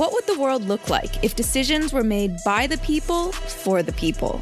What 0.00 0.14
would 0.14 0.26
the 0.26 0.40
world 0.40 0.66
look 0.66 0.88
like 0.88 1.22
if 1.22 1.36
decisions 1.36 1.92
were 1.92 2.02
made 2.02 2.38
by 2.42 2.66
the 2.66 2.78
people 2.78 3.32
for 3.32 3.82
the 3.82 3.92
people? 3.92 4.40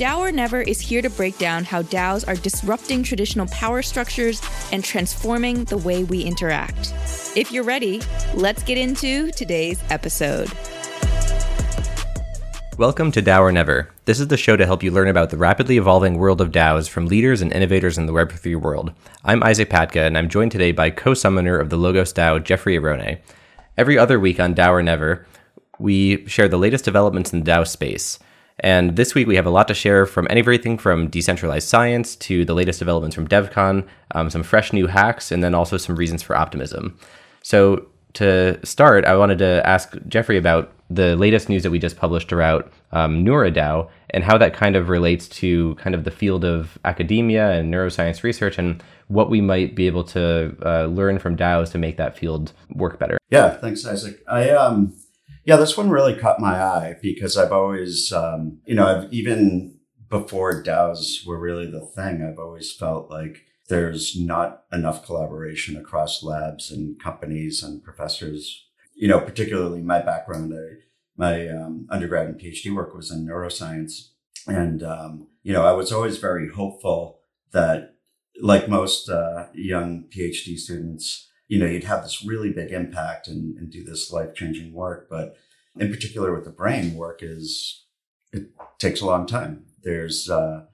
DAO 0.00 0.18
or 0.18 0.32
Never 0.32 0.62
is 0.62 0.80
here 0.80 1.00
to 1.00 1.08
break 1.08 1.38
down 1.38 1.62
how 1.62 1.82
DAOs 1.82 2.26
are 2.26 2.34
disrupting 2.34 3.04
traditional 3.04 3.46
power 3.46 3.82
structures 3.82 4.42
and 4.72 4.82
transforming 4.82 5.62
the 5.66 5.76
way 5.76 6.02
we 6.02 6.22
interact. 6.22 6.92
If 7.36 7.52
you're 7.52 7.62
ready, 7.62 8.02
let's 8.34 8.64
get 8.64 8.78
into 8.78 9.30
today's 9.30 9.80
episode. 9.90 10.50
Welcome 12.76 13.12
to 13.12 13.22
DAO 13.22 13.42
or 13.42 13.52
Never. 13.52 13.88
This 14.06 14.18
is 14.18 14.26
the 14.26 14.36
show 14.36 14.56
to 14.56 14.66
help 14.66 14.82
you 14.82 14.90
learn 14.90 15.06
about 15.06 15.30
the 15.30 15.36
rapidly 15.36 15.76
evolving 15.76 16.18
world 16.18 16.40
of 16.40 16.50
DAOs 16.50 16.88
from 16.88 17.06
leaders 17.06 17.42
and 17.42 17.52
innovators 17.52 17.96
in 17.96 18.06
the 18.06 18.12
Web3 18.12 18.56
world. 18.56 18.92
I'm 19.24 19.44
Isaac 19.44 19.70
Patka, 19.70 20.04
and 20.04 20.18
I'm 20.18 20.28
joined 20.28 20.50
today 20.50 20.72
by 20.72 20.90
co-summoner 20.90 21.60
of 21.60 21.70
the 21.70 21.76
Logos 21.76 22.12
DAO, 22.12 22.42
Jeffrey 22.42 22.76
Aronne. 22.76 23.18
Every 23.76 23.98
other 23.98 24.18
week 24.18 24.40
on 24.40 24.54
DAO 24.54 24.70
or 24.70 24.82
Never, 24.82 25.26
we 25.78 26.26
share 26.26 26.48
the 26.48 26.56
latest 26.56 26.84
developments 26.84 27.32
in 27.32 27.42
the 27.42 27.50
DAO 27.50 27.66
space. 27.66 28.18
And 28.60 28.96
this 28.96 29.14
week 29.14 29.26
we 29.26 29.36
have 29.36 29.44
a 29.46 29.50
lot 29.50 29.68
to 29.68 29.74
share 29.74 30.06
from 30.06 30.26
everything 30.30 30.78
from 30.78 31.08
decentralized 31.08 31.68
science 31.68 32.16
to 32.16 32.44
the 32.44 32.54
latest 32.54 32.78
developments 32.78 33.14
from 33.14 33.28
DevCon, 33.28 33.86
um, 34.14 34.30
some 34.30 34.42
fresh 34.42 34.72
new 34.72 34.86
hacks, 34.86 35.30
and 35.30 35.44
then 35.44 35.54
also 35.54 35.76
some 35.76 35.96
reasons 35.96 36.22
for 36.22 36.34
optimism. 36.34 36.98
So 37.42 37.86
to 38.16 38.64
start, 38.64 39.04
I 39.04 39.16
wanted 39.16 39.38
to 39.38 39.66
ask 39.66 39.96
Jeffrey 40.08 40.36
about 40.36 40.72
the 40.88 41.16
latest 41.16 41.48
news 41.48 41.62
that 41.62 41.70
we 41.70 41.78
just 41.78 41.96
published 41.96 42.30
about 42.32 42.72
um, 42.92 43.24
NeuraDAO 43.24 43.88
and 44.10 44.22
how 44.22 44.38
that 44.38 44.54
kind 44.54 44.76
of 44.76 44.88
relates 44.88 45.28
to 45.28 45.74
kind 45.76 45.94
of 45.94 46.04
the 46.04 46.10
field 46.10 46.44
of 46.44 46.78
academia 46.84 47.52
and 47.52 47.72
neuroscience 47.72 48.22
research 48.22 48.58
and 48.58 48.82
what 49.08 49.30
we 49.30 49.40
might 49.40 49.74
be 49.74 49.86
able 49.86 50.04
to 50.04 50.56
uh, 50.64 50.84
learn 50.86 51.18
from 51.18 51.36
DAOs 51.36 51.70
to 51.72 51.78
make 51.78 51.96
that 51.96 52.16
field 52.16 52.52
work 52.70 52.98
better. 52.98 53.18
Yeah, 53.30 53.50
thanks, 53.50 53.84
Isaac. 53.86 54.22
I 54.28 54.50
um, 54.50 54.94
yeah, 55.44 55.56
this 55.56 55.76
one 55.76 55.90
really 55.90 56.14
caught 56.14 56.40
my 56.40 56.60
eye 56.60 56.96
because 57.00 57.36
I've 57.36 57.52
always, 57.52 58.12
um, 58.12 58.58
you 58.64 58.74
know, 58.74 58.86
I've 58.86 59.12
even 59.12 59.78
before 60.08 60.62
DAOs 60.62 61.26
were 61.26 61.38
really 61.38 61.70
the 61.70 61.84
thing, 61.84 62.22
I've 62.22 62.38
always 62.38 62.72
felt 62.72 63.10
like 63.10 63.44
there's 63.68 64.18
not 64.18 64.64
enough 64.72 65.04
collaboration 65.04 65.76
across 65.76 66.22
labs 66.22 66.70
and 66.70 67.00
companies 67.00 67.62
and 67.62 67.82
professors 67.82 68.66
you 68.96 69.08
know, 69.08 69.20
particularly 69.20 69.82
my 69.82 70.00
background, 70.00 70.52
I, 70.54 70.78
my 71.16 71.48
um, 71.48 71.86
undergrad 71.90 72.26
and 72.26 72.40
PhD 72.40 72.74
work 72.74 72.94
was 72.94 73.10
in 73.10 73.26
neuroscience. 73.26 74.08
And, 74.46 74.82
um, 74.82 75.28
you 75.42 75.52
know, 75.52 75.64
I 75.64 75.72
was 75.72 75.92
always 75.92 76.18
very 76.18 76.48
hopeful 76.48 77.20
that, 77.52 77.92
like 78.42 78.68
most 78.68 79.08
uh, 79.08 79.46
young 79.54 80.04
PhD 80.04 80.58
students, 80.58 81.28
you 81.48 81.58
know, 81.58 81.66
you'd 81.66 81.84
have 81.84 82.02
this 82.02 82.24
really 82.24 82.52
big 82.52 82.70
impact 82.70 83.28
and, 83.28 83.56
and 83.56 83.70
do 83.70 83.84
this 83.84 84.12
life 84.12 84.34
changing 84.34 84.72
work. 84.72 85.08
But 85.08 85.36
in 85.78 85.90
particular 85.90 86.34
with 86.34 86.44
the 86.44 86.50
brain, 86.50 86.94
work 86.94 87.20
is, 87.22 87.84
it 88.32 88.50
takes 88.78 89.00
a 89.00 89.06
long 89.06 89.26
time. 89.26 89.66
There's, 89.82 90.28
uh, 90.28 90.64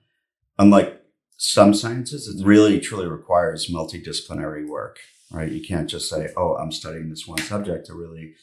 unlike 0.58 1.01
some 1.42 1.74
sciences, 1.74 2.28
it 2.28 2.44
really 2.44 2.78
truly 2.80 3.06
requires 3.06 3.70
multidisciplinary 3.70 4.66
work 4.66 4.98
right? 5.32 5.50
You 5.50 5.62
can't 5.62 5.88
just 5.88 6.08
say, 6.08 6.28
"Oh, 6.36 6.56
I'm 6.56 6.72
studying 6.72 7.08
this 7.08 7.26
one 7.26 7.38
subject." 7.38 7.86
To 7.86 7.94
really, 7.94 8.34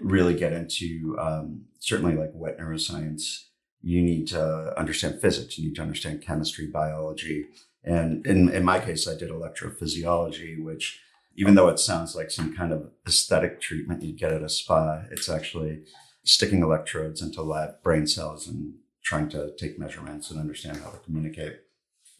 really 0.00 0.34
get 0.34 0.52
into 0.52 1.16
um, 1.18 1.64
certainly 1.78 2.14
like 2.14 2.30
wet 2.34 2.58
neuroscience, 2.58 3.46
you 3.82 4.02
need 4.02 4.28
to 4.28 4.78
understand 4.78 5.20
physics. 5.20 5.58
You 5.58 5.68
need 5.68 5.76
to 5.76 5.82
understand 5.82 6.22
chemistry, 6.22 6.66
biology, 6.66 7.46
and 7.82 8.24
in 8.26 8.50
in 8.50 8.64
my 8.64 8.78
case, 8.78 9.08
I 9.08 9.16
did 9.16 9.30
electrophysiology, 9.30 10.62
which 10.62 11.00
even 11.36 11.54
though 11.54 11.68
it 11.68 11.78
sounds 11.78 12.14
like 12.14 12.30
some 12.30 12.54
kind 12.54 12.72
of 12.72 12.90
aesthetic 13.06 13.60
treatment 13.60 14.02
you'd 14.02 14.18
get 14.18 14.32
at 14.32 14.42
a 14.42 14.48
spa, 14.48 15.02
it's 15.10 15.28
actually 15.28 15.84
sticking 16.24 16.62
electrodes 16.62 17.22
into 17.22 17.42
lab 17.42 17.82
brain 17.82 18.06
cells 18.06 18.46
and 18.46 18.74
trying 19.02 19.28
to 19.30 19.52
take 19.56 19.78
measurements 19.78 20.30
and 20.30 20.38
understand 20.38 20.76
how 20.78 20.90
to 20.90 20.98
communicate. 20.98 21.60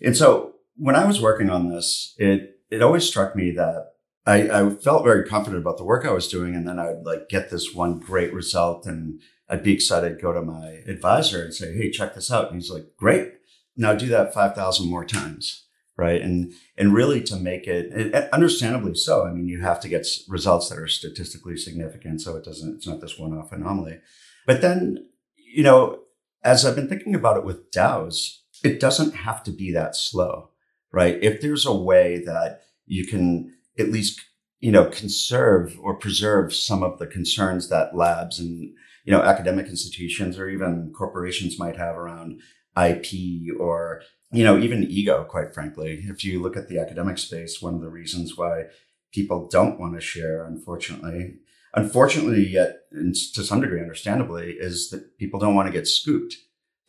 And 0.02 0.16
so 0.16 0.54
when 0.76 0.96
I 0.96 1.04
was 1.04 1.20
working 1.20 1.50
on 1.50 1.68
this, 1.68 2.14
it 2.18 2.56
it 2.70 2.82
always 2.82 3.06
struck 3.06 3.34
me 3.34 3.50
that 3.52 3.90
I, 4.26 4.48
I 4.50 4.70
felt 4.70 5.04
very 5.04 5.26
confident 5.26 5.62
about 5.62 5.76
the 5.76 5.84
work 5.84 6.04
I 6.04 6.12
was 6.12 6.28
doing. 6.28 6.54
And 6.54 6.66
then 6.66 6.78
I'd 6.78 7.02
like 7.04 7.28
get 7.28 7.50
this 7.50 7.74
one 7.74 7.98
great 7.98 8.32
result 8.32 8.86
and 8.86 9.20
I'd 9.48 9.64
be 9.64 9.72
excited 9.72 10.20
go 10.20 10.32
to 10.32 10.42
my 10.42 10.82
advisor 10.86 11.42
and 11.42 11.54
say, 11.54 11.74
Hey, 11.74 11.90
check 11.90 12.14
this 12.14 12.30
out. 12.30 12.50
And 12.50 12.60
he's 12.60 12.70
like, 12.70 12.86
great. 12.96 13.32
Now 13.76 13.94
do 13.94 14.06
that 14.08 14.34
5,000 14.34 14.88
more 14.88 15.04
times. 15.04 15.66
Right. 15.96 16.22
And, 16.22 16.54
and 16.78 16.94
really 16.94 17.22
to 17.24 17.36
make 17.36 17.66
it, 17.66 18.14
understandably 18.32 18.94
so. 18.94 19.26
I 19.26 19.32
mean, 19.32 19.48
you 19.48 19.60
have 19.60 19.80
to 19.80 19.88
get 19.88 20.06
results 20.28 20.70
that 20.70 20.78
are 20.78 20.88
statistically 20.88 21.58
significant. 21.58 22.22
So 22.22 22.36
it 22.36 22.44
doesn't, 22.44 22.76
it's 22.76 22.86
not 22.86 23.02
this 23.02 23.18
one 23.18 23.36
off 23.36 23.52
anomaly. 23.52 24.00
But 24.46 24.62
then, 24.62 25.08
you 25.36 25.62
know, 25.62 25.98
as 26.42 26.64
I've 26.64 26.76
been 26.76 26.88
thinking 26.88 27.14
about 27.14 27.36
it 27.36 27.44
with 27.44 27.70
DAOs, 27.70 28.38
it 28.62 28.80
doesn't 28.80 29.14
have 29.14 29.42
to 29.44 29.50
be 29.50 29.72
that 29.72 29.96
slow 29.96 30.50
right? 30.92 31.18
If 31.22 31.40
there's 31.40 31.66
a 31.66 31.74
way 31.74 32.22
that 32.24 32.62
you 32.86 33.06
can 33.06 33.54
at 33.78 33.90
least, 33.90 34.20
you 34.58 34.72
know, 34.72 34.86
conserve 34.86 35.78
or 35.80 35.94
preserve 35.94 36.54
some 36.54 36.82
of 36.82 36.98
the 36.98 37.06
concerns 37.06 37.68
that 37.68 37.96
labs 37.96 38.38
and, 38.38 38.72
you 39.04 39.12
know, 39.12 39.22
academic 39.22 39.66
institutions 39.66 40.38
or 40.38 40.48
even 40.48 40.92
corporations 40.96 41.58
might 41.58 41.76
have 41.76 41.96
around 41.96 42.40
IP 42.76 43.54
or, 43.58 44.02
you 44.32 44.44
know, 44.44 44.58
even 44.58 44.84
ego, 44.84 45.24
quite 45.24 45.54
frankly. 45.54 46.04
If 46.04 46.24
you 46.24 46.42
look 46.42 46.56
at 46.56 46.68
the 46.68 46.78
academic 46.78 47.18
space, 47.18 47.62
one 47.62 47.74
of 47.74 47.80
the 47.80 47.90
reasons 47.90 48.36
why 48.36 48.64
people 49.12 49.48
don't 49.48 49.80
want 49.80 49.94
to 49.94 50.00
share, 50.00 50.44
unfortunately, 50.44 51.36
unfortunately, 51.74 52.46
yet 52.46 52.80
to 52.92 53.44
some 53.44 53.60
degree, 53.60 53.80
understandably, 53.80 54.56
is 54.58 54.90
that 54.90 55.16
people 55.18 55.40
don't 55.40 55.54
want 55.54 55.66
to 55.66 55.72
get 55.72 55.88
scooped. 55.88 56.36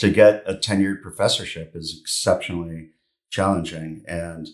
To 0.02 0.10
get 0.10 0.44
a 0.48 0.56
tenured 0.56 1.04
professorship 1.04 1.74
is 1.76 1.96
exceptionally 2.02 2.90
challenging. 3.30 4.04
And, 4.08 4.48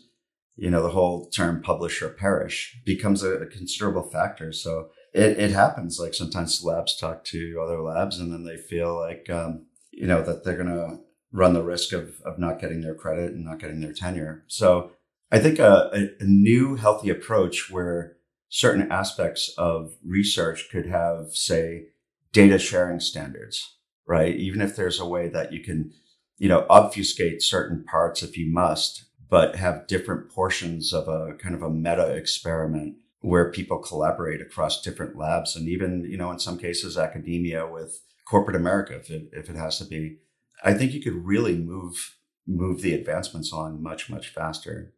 you 0.58 0.69
know, 0.69 0.84
the 0.84 0.90
whole 0.90 1.30
term 1.30 1.62
publish 1.62 2.02
or 2.02 2.09
perish 2.09 2.78
becomes 2.85 3.24
a, 3.24 3.31
a 3.35 3.46
considerable 3.46 4.03
factor. 4.03 4.52
So 4.52 4.90
it, 5.13 5.40
it 5.40 5.52
happens. 5.52 6.00
Like 6.02 6.13
sometimes 6.13 6.66
labs 6.66 6.97
talk 6.97 7.24
to 7.31 7.62
other 7.63 7.81
labs 7.81 8.19
and 8.19 8.30
then 8.30 8.44
they 8.44 8.57
feel 8.57 9.00
like, 9.00 9.30
um, 9.30 9.68
you 9.91 10.06
know, 10.06 10.22
that 10.22 10.44
they're 10.44 10.62
going 10.62 10.68
to 10.68 11.00
run 11.31 11.53
the 11.53 11.63
risk 11.63 11.94
of, 11.94 12.19
of 12.25 12.38
not 12.38 12.59
getting 12.59 12.81
their 12.81 12.96
credit 12.96 13.31
and 13.31 13.46
not 13.46 13.59
getting 13.59 13.80
their 13.80 13.94
tenure. 13.94 14.44
So 14.47 14.91
I 15.31 15.40
think 15.40 15.59
a, 15.59 15.90
a, 15.94 16.24
a 16.24 16.25
new 16.25 16.75
healthy 16.75 17.09
approach 17.09 17.72
where 17.72 18.18
certain 18.50 18.91
aspects 18.91 19.53
of 19.57 19.94
research 20.06 20.68
could 20.69 20.88
have, 20.88 21.28
say, 21.31 21.86
data 22.34 22.59
sharing 22.59 23.00
standards, 23.00 23.78
right? 24.07 24.35
Even 24.35 24.62
if 24.62 24.75
there's 24.75 25.00
a 25.00 25.07
way 25.07 25.28
that 25.29 25.51
you 25.51 25.59
can 25.59 25.91
you 26.38 26.47
know, 26.47 26.66
obfuscate 26.69 27.41
certain 27.41 27.84
parts 27.84 28.22
if 28.22 28.38
you 28.38 28.51
must, 28.51 29.06
but 29.29 29.56
have 29.56 29.88
different 29.88 30.29
portions 30.29 30.94
of 30.94 31.07
a 31.07 31.34
kind 31.35 31.56
of 31.56 31.62
a 31.62 31.69
meta 31.69 32.13
experiment 32.13 32.95
where 33.22 33.51
people 33.51 33.79
collaborate 33.79 34.41
across 34.41 34.81
different 34.81 35.18
labs 35.18 35.56
and 35.56 35.68
even, 35.68 36.06
you 36.09 36.18
know, 36.18 36.31
in 36.31 36.40
some 36.40 36.57
cases, 36.57 36.97
academia 36.97 37.68
with 37.68 38.00
corporate 38.25 38.56
America, 38.56 38.95
if 38.95 39.09
it, 39.09 39.29
if 39.34 39.50
it 39.50 39.56
has 39.56 39.79
to 39.79 39.85
be. 39.85 40.18
I 40.63 40.74
think 40.74 40.94
you 40.94 41.01
could 41.01 41.25
really 41.25 41.56
move 41.56 42.16
move 42.50 42.81
the 42.81 42.94
advancements 42.94 43.51
on 43.51 43.84
much 43.84 44.09
much 44.09 44.29
faster. 44.29 44.94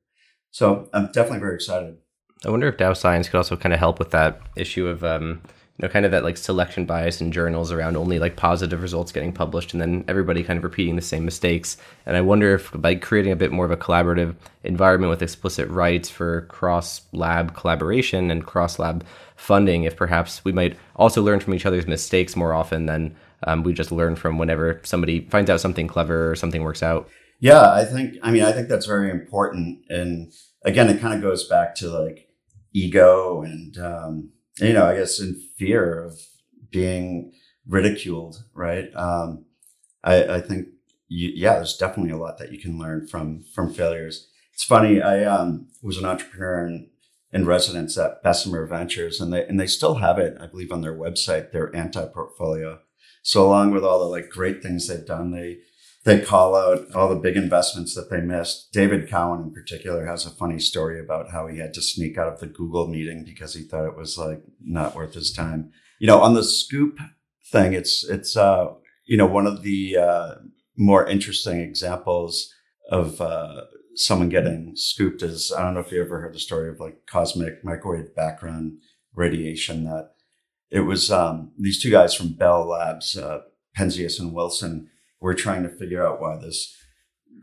So 0.52 0.88
I'm 0.94 1.08
definitely 1.08 1.40
very 1.40 1.56
excited. 1.56 1.98
I 2.46 2.50
wonder 2.50 2.68
if 2.68 2.78
DAO 2.78 2.96
science 2.96 3.28
could 3.28 3.38
also 3.38 3.58
kind 3.58 3.74
of 3.74 3.80
help 3.80 4.00
with 4.00 4.12
that 4.12 4.40
issue 4.56 4.88
of 4.88 5.04
um, 5.04 5.42
know, 5.84 5.90
kind 5.90 6.06
of 6.06 6.12
that 6.12 6.24
like 6.24 6.38
selection 6.38 6.86
bias 6.86 7.22
in 7.22 7.32
journals 7.32 7.72
around 7.72 7.96
only 7.96 8.20
like 8.20 8.36
positive 8.36 8.82
results 8.82 9.12
getting 9.12 9.32
published 9.32 9.74
and 9.74 9.82
then 9.82 10.04
everybody 10.08 10.44
kind 10.44 10.58
of 10.58 10.64
repeating 10.64 10.96
the 10.96 11.02
same 11.02 11.26
mistakes. 11.26 11.78
And 12.06 12.18
I 12.18 12.22
wonder 12.22 12.56
if 12.56 12.72
by 12.74 12.96
creating 12.96 13.32
a 13.32 13.38
bit 13.38 13.52
more 13.52 13.66
of 13.66 13.72
a 13.72 13.78
collaborative 13.78 14.36
environment 14.64 15.10
with 15.10 15.22
explicit 15.22 15.70
rights 15.70 16.10
for 16.10 16.42
cross 16.44 17.02
lab 17.14 17.56
collaboration 17.56 18.30
and 18.30 18.46
cross 18.46 18.78
lab 18.78 19.06
funding, 19.36 19.84
if 19.84 19.96
perhaps 19.96 20.44
we 20.44 20.52
might 20.52 20.78
also 20.96 21.22
learn 21.22 21.40
from 21.40 21.54
each 21.54 21.66
other's 21.66 21.88
mistakes 21.88 22.36
more 22.36 22.54
often 22.54 22.86
than 22.86 23.16
um, 23.44 23.64
we 23.64 23.74
just 23.74 23.92
learn 23.92 24.16
from 24.16 24.38
whenever 24.38 24.82
somebody 24.84 25.22
finds 25.30 25.50
out 25.50 25.62
something 25.62 25.88
clever 25.88 26.30
or 26.30 26.36
something 26.36 26.64
works 26.64 26.84
out. 26.84 27.08
Yeah, 27.40 27.72
I 27.72 27.86
think, 27.86 28.16
I 28.22 28.32
mean, 28.32 28.44
I 28.44 28.52
think 28.52 28.68
that's 28.68 28.86
very 28.86 29.10
important. 29.10 29.80
And 29.88 30.34
again, 30.66 30.90
it 30.90 31.00
kind 31.00 31.14
of 31.14 31.22
goes 31.22 31.48
back 31.48 31.74
to 31.76 31.88
like 31.88 32.28
ego 32.74 33.44
and, 33.44 33.78
um, 33.78 34.32
you 34.60 34.74
know, 34.74 34.86
I 34.86 34.96
guess 34.96 35.20
in 35.20 35.36
fear 35.58 36.04
of 36.04 36.20
being 36.72 37.32
ridiculed, 37.68 38.44
right? 38.54 38.90
Um, 38.96 39.46
I, 40.04 40.36
I 40.36 40.42
think, 40.42 40.68
you, 41.08 41.32
yeah, 41.34 41.56
there's 41.56 41.78
definitely 41.78 42.12
a 42.12 42.18
lot 42.18 42.38
that 42.38 42.52
you 42.52 42.60
can 42.60 42.78
learn 42.78 43.08
from 43.08 43.44
from 43.56 43.74
failures. 43.74 44.30
It's 44.54 44.64
funny. 44.64 45.02
I 45.02 45.24
um, 45.24 45.68
was 45.82 45.98
an 45.98 46.06
entrepreneur 46.06 46.68
in, 46.68 46.90
in 47.32 47.46
residence 47.46 47.98
at 47.98 48.22
Bessemer 48.22 48.68
Ventures, 48.68 49.20
and 49.20 49.34
they 49.34 49.46
and 49.48 49.60
they 49.60 49.68
still 49.68 49.96
have 49.96 50.20
it, 50.20 50.38
I 50.40 50.46
believe, 50.46 50.72
on 50.72 50.82
their 50.82 50.96
website, 50.96 51.52
their 51.52 51.76
anti 51.76 52.06
portfolio. 52.06 52.80
So 53.24 53.46
along 53.46 53.72
with 53.72 53.84
all 53.84 54.00
the 54.00 54.06
like 54.06 54.30
great 54.30 54.62
things 54.62 54.88
they've 54.88 55.06
done, 55.06 55.32
they 55.32 55.60
they 56.06 56.22
call 56.22 56.56
out 56.56 56.86
all 56.96 57.10
the 57.10 57.16
big 57.16 57.36
investments 57.36 57.94
that 57.96 58.10
they 58.10 58.22
missed. 58.22 58.72
David 58.72 59.10
Cowan, 59.10 59.44
in 59.44 59.52
particular, 59.52 60.06
has 60.06 60.26
a 60.26 60.32
funny 60.32 60.60
story 60.60 61.00
about 61.00 61.32
how 61.32 61.48
he 61.48 61.60
had 61.60 61.74
to 61.74 61.82
sneak 61.82 62.18
out 62.18 62.32
of 62.32 62.40
the 62.40 62.48
Google 62.48 62.88
meeting 62.88 63.24
because 63.26 63.54
he 63.54 63.64
thought 63.64 63.88
it 63.88 63.98
was 63.98 64.18
like 64.18 64.42
not 64.62 64.96
worth 64.96 65.14
his 65.14 65.32
time. 65.32 65.72
you 66.00 66.08
know, 66.08 66.22
on 66.22 66.34
the 66.34 66.44
scoop 66.44 66.98
thing, 67.52 67.74
it's 67.74 68.04
it's 68.08 68.38
uh, 68.38 68.74
you 69.06 69.18
know 69.18 69.28
one 69.28 69.46
of 69.46 69.64
the 69.64 69.98
uh, 69.98 70.36
more 70.78 71.06
interesting 71.06 71.60
examples 71.60 72.54
of 72.90 73.20
uh, 73.20 73.62
someone 73.96 74.30
getting 74.30 74.72
scooped 74.76 75.22
is 75.22 75.52
I 75.52 75.62
don't 75.62 75.74
know 75.74 75.82
if 75.82 75.92
you 75.92 76.02
ever 76.02 76.22
heard 76.22 76.34
the 76.34 76.40
story 76.40 76.70
of 76.70 76.80
like 76.80 77.06
cosmic 77.06 77.64
microwave 77.66 78.16
background 78.16 78.78
radiation 79.14 79.84
that 79.84 80.12
it 80.72 80.82
was 80.82 81.12
um, 81.12 81.52
these 81.58 81.82
two 81.82 81.92
guys 81.92 82.14
from 82.14 82.34
Bell 82.34 82.68
Labs, 82.68 83.18
uh, 83.18 83.42
Penzias 83.78 84.20
and 84.20 84.34
Wilson, 84.34 84.90
were 85.20 85.34
trying 85.34 85.64
to 85.64 85.70
figure 85.70 86.06
out 86.06 86.22
why 86.22 86.38
this 86.38 86.76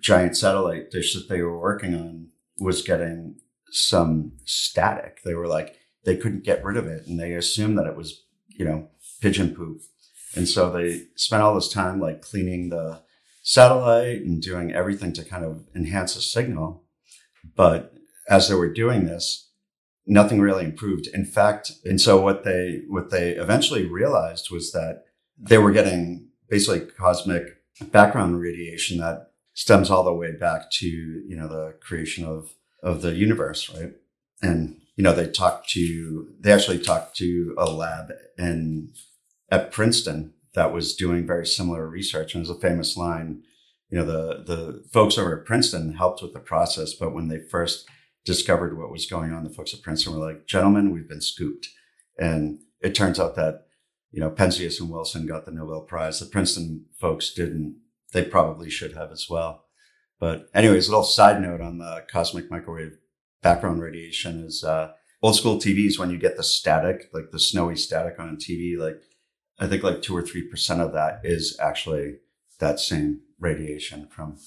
giant 0.01 0.37
satellite 0.37 0.91
dish 0.91 1.15
that 1.15 1.29
they 1.29 1.43
were 1.43 1.59
working 1.59 1.95
on 1.95 2.29
was 2.59 2.83
getting 2.83 3.37
some 3.71 4.33
static. 4.45 5.21
They 5.25 5.35
were 5.35 5.49
like, 5.49 5.77
they 6.05 6.17
couldn't 6.17 6.45
get 6.45 6.65
rid 6.65 6.77
of 6.77 6.87
it. 6.87 7.07
And 7.07 7.19
they 7.19 7.33
assumed 7.33 7.79
that 7.79 7.87
it 7.87 7.97
was, 7.97 8.25
you 8.49 8.65
know, 8.65 8.89
pigeon 9.21 9.55
poop. 9.55 9.81
And 10.35 10.49
so 10.49 10.71
they 10.71 11.05
spent 11.17 11.43
all 11.43 11.55
this 11.55 11.73
time 11.73 12.01
like 12.01 12.23
cleaning 12.23 12.69
the 12.69 13.03
satellite 13.43 14.23
and 14.23 14.43
doing 14.43 14.73
everything 14.73 15.13
to 15.15 15.25
kind 15.25 15.45
of 15.45 15.65
enhance 15.75 16.15
the 16.15 16.21
signal. 16.21 16.85
But 17.55 17.95
as 18.29 18.49
they 18.49 18.55
were 18.55 18.73
doing 18.73 19.07
this, 19.07 19.51
nothing 20.07 20.41
really 20.41 20.65
improved. 20.65 21.09
In 21.09 21.25
fact, 21.25 21.73
and 21.85 22.01
so 22.01 22.21
what 22.21 22.45
they 22.45 22.83
what 22.89 23.11
they 23.11 23.31
eventually 23.33 23.87
realized 23.87 24.51
was 24.51 24.73
that 24.73 25.05
they 25.39 25.59
were 25.59 25.73
getting 25.73 26.29
basically 26.49 26.81
cosmic 26.81 27.56
background 27.85 28.41
radiation 28.41 28.99
that 28.99 29.33
stems 29.55 29.91
all 29.91 30.05
the 30.05 30.13
way 30.13 30.33
back 30.33 30.71
to 30.71 30.87
you 30.87 31.37
know 31.37 31.49
the 31.49 31.75
creation 31.81 32.25
of 32.25 32.55
of 32.83 33.03
the 33.03 33.15
universe, 33.15 33.71
right? 33.75 33.93
And 34.43 34.81
you 34.97 35.05
know 35.05 35.13
they 35.13 35.29
talked 35.29 35.69
to 35.71 36.29
they 36.41 36.53
actually 36.53 36.79
talked 36.79 37.17
to 37.17 37.55
a 37.59 37.71
lab 37.71 38.13
in 38.39 38.93
at 39.51 39.73
Princeton 39.73 40.35
that 40.55 40.73
was 40.73 40.97
doing 40.97 41.27
very 41.27 41.47
similar 41.47 41.89
research, 41.89 42.35
and 42.35 42.45
there's 42.45 42.57
a 42.57 42.61
famous 42.61 42.97
line. 42.97 43.43
You 43.91 43.99
know 43.99 44.05
the 44.05 44.43
the 44.45 44.85
folks 44.93 45.19
over 45.19 45.39
at 45.39 45.47
Princeton 45.47 45.95
helped 45.95 46.23
with 46.23 46.33
the 46.33 46.41
process, 46.41 46.95
but 46.95 47.15
when 47.15 47.29
they 47.29 47.39
first 47.39 47.89
discovered 48.25 48.77
what 48.77 48.91
was 48.91 49.07
going 49.07 49.33
on, 49.33 49.45
the 49.45 49.51
folks 49.51 49.73
at 49.73 49.83
Princeton 49.83 50.15
were 50.15 50.27
like, 50.27 50.47
"Gentlemen, 50.47 50.91
we've 50.91 51.09
been 51.09 51.21
scooped," 51.21 51.69
and 52.19 52.61
it 52.81 52.95
turns 52.95 53.21
out 53.21 53.37
that 53.37 53.66
you 54.11 54.21
know 54.21 54.31
Penzias 54.31 54.81
and 54.81 54.91
Wilson 54.91 55.27
got 55.27 55.45
the 55.45 55.53
Nobel 55.53 55.83
Prize. 55.83 56.21
The 56.21 56.27
Princeton 56.27 56.87
folks 56.99 57.33
didn't 57.33 57.77
they 58.13 58.25
probably 58.25 58.71
should 58.71 58.95
have 58.95 59.11
as 59.11 59.27
well. 59.29 59.65
But 60.19 60.49
anyways, 60.55 60.89
a 60.89 60.91
little 60.91 61.05
side 61.05 61.43
note 61.43 61.61
on 61.61 61.79
the 61.79 62.05
cosmic 62.11 62.51
microwave 62.51 62.97
background 63.43 63.83
radiation 63.83 64.45
is 64.45 64.65
uh, 64.65 64.93
old 65.23 65.37
school 65.37 65.57
TVs 65.57 65.99
when 65.99 66.11
you 66.11 66.19
get 66.19 66.37
the 66.37 66.43
static, 66.43 67.11
like 67.13 67.31
the 67.31 67.39
snowy 67.39 67.77
static 67.77 68.19
on 68.19 68.31
a 68.31 68.33
TV, 68.33 68.79
like 68.79 69.03
I 69.59 69.67
think 69.67 69.83
like 69.83 70.03
two 70.03 70.17
or 70.17 70.23
three 70.23 70.49
percent 70.49 70.81
of 70.81 70.93
that 70.93 71.21
is 71.25 71.57
actually 71.61 72.19
that 72.59 72.81
same 72.81 73.21
radiation 73.39 74.09
from 74.09 74.39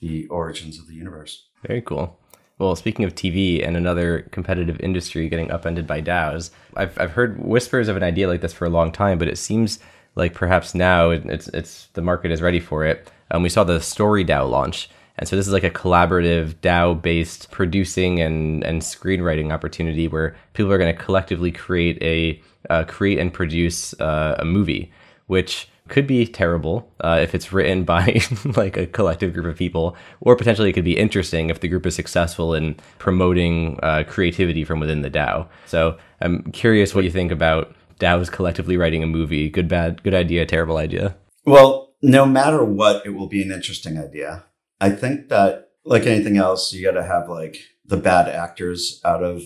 the 0.00 0.26
origins 0.28 0.78
of 0.78 0.88
the 0.88 0.94
universe. 0.94 1.48
Very 1.66 1.82
cool. 1.82 2.18
Well, 2.58 2.74
speaking 2.74 3.04
of 3.04 3.14
TV 3.14 3.66
and 3.66 3.76
another 3.76 4.22
competitive 4.30 4.80
industry 4.80 5.28
getting 5.28 5.50
upended 5.50 5.86
by 5.86 6.00
DAOs, 6.00 6.50
I've, 6.74 6.98
I've 6.98 7.10
heard 7.10 7.38
whispers 7.44 7.88
of 7.88 7.96
an 7.96 8.02
idea 8.02 8.28
like 8.28 8.40
this 8.40 8.54
for 8.54 8.64
a 8.64 8.70
long 8.70 8.92
time, 8.92 9.18
but 9.18 9.28
it 9.28 9.36
seems 9.36 9.78
like 10.14 10.32
perhaps 10.32 10.74
now 10.74 11.10
it's 11.10 11.48
it's 11.48 11.88
the 11.92 12.00
market 12.00 12.30
is 12.30 12.40
ready 12.40 12.60
for 12.60 12.84
it. 12.86 13.10
Um, 13.30 13.42
we 13.42 13.50
saw 13.50 13.64
the 13.64 13.80
Story 13.80 14.24
DAO 14.24 14.48
launch, 14.48 14.88
and 15.18 15.28
so 15.28 15.36
this 15.36 15.46
is 15.46 15.52
like 15.52 15.64
a 15.64 15.70
collaborative 15.70 16.54
DAO 16.62 17.00
based 17.00 17.50
producing 17.50 18.20
and 18.20 18.64
and 18.64 18.80
screenwriting 18.80 19.52
opportunity 19.52 20.08
where 20.08 20.34
people 20.54 20.72
are 20.72 20.78
going 20.78 20.96
to 20.96 21.02
collectively 21.02 21.52
create 21.52 22.02
a 22.02 22.40
uh, 22.70 22.84
create 22.84 23.18
and 23.18 23.34
produce 23.34 23.92
uh, 24.00 24.36
a 24.38 24.46
movie, 24.46 24.90
which 25.26 25.68
could 25.88 26.06
be 26.06 26.26
terrible 26.26 26.90
uh, 27.00 27.18
if 27.22 27.34
it's 27.34 27.52
written 27.52 27.84
by 27.84 28.20
like 28.56 28.76
a 28.76 28.86
collective 28.86 29.32
group 29.32 29.46
of 29.46 29.56
people, 29.56 29.96
or 30.20 30.36
potentially 30.36 30.70
it 30.70 30.72
could 30.72 30.84
be 30.84 30.96
interesting 30.96 31.50
if 31.50 31.60
the 31.60 31.68
group 31.68 31.86
is 31.86 31.94
successful 31.94 32.54
in 32.54 32.74
promoting 32.98 33.78
uh, 33.82 34.04
creativity 34.06 34.64
from 34.64 34.80
within 34.80 35.02
the 35.02 35.10
DAO. 35.10 35.48
So 35.66 35.98
I'm 36.20 36.42
curious 36.52 36.94
what 36.94 37.04
you 37.04 37.10
think 37.10 37.30
about 37.30 37.74
DAOs 38.00 38.30
collectively 38.30 38.76
writing 38.76 39.02
a 39.02 39.06
movie. 39.06 39.48
Good, 39.48 39.68
bad, 39.68 40.02
good 40.02 40.14
idea, 40.14 40.46
terrible 40.46 40.76
idea. 40.76 41.16
Well, 41.44 41.94
no 42.02 42.26
matter 42.26 42.64
what, 42.64 43.06
it 43.06 43.10
will 43.10 43.28
be 43.28 43.42
an 43.42 43.52
interesting 43.52 43.98
idea. 43.98 44.44
I 44.80 44.90
think 44.90 45.28
that, 45.28 45.70
like 45.84 46.04
anything 46.04 46.36
else, 46.36 46.72
you 46.72 46.84
got 46.84 46.98
to 46.98 47.06
have 47.06 47.28
like 47.28 47.56
the 47.84 47.96
bad 47.96 48.28
actors 48.28 49.00
out 49.04 49.22
of. 49.22 49.42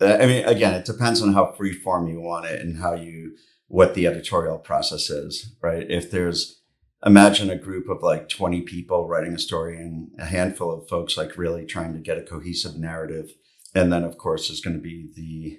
I 0.00 0.26
mean, 0.26 0.44
again, 0.44 0.74
it 0.74 0.84
depends 0.84 1.22
on 1.22 1.32
how 1.32 1.52
free 1.52 1.72
form 1.72 2.08
you 2.08 2.20
want 2.20 2.46
it 2.46 2.60
and 2.60 2.78
how 2.78 2.94
you 2.94 3.36
what 3.74 3.94
the 3.94 4.06
editorial 4.06 4.56
process 4.56 5.10
is, 5.10 5.52
right? 5.60 5.90
If 5.90 6.08
there's 6.08 6.60
imagine 7.04 7.50
a 7.50 7.58
group 7.58 7.88
of 7.88 8.04
like 8.04 8.28
20 8.28 8.60
people 8.60 9.08
writing 9.08 9.34
a 9.34 9.38
story 9.38 9.76
and 9.76 10.12
a 10.16 10.26
handful 10.26 10.70
of 10.70 10.88
folks 10.88 11.16
like 11.16 11.36
really 11.36 11.66
trying 11.66 11.92
to 11.92 11.98
get 11.98 12.16
a 12.16 12.22
cohesive 12.22 12.76
narrative. 12.76 13.32
And 13.74 13.92
then 13.92 14.04
of 14.04 14.16
course 14.16 14.46
there's 14.46 14.60
going 14.60 14.76
to 14.76 14.80
be 14.80 15.10
the 15.16 15.58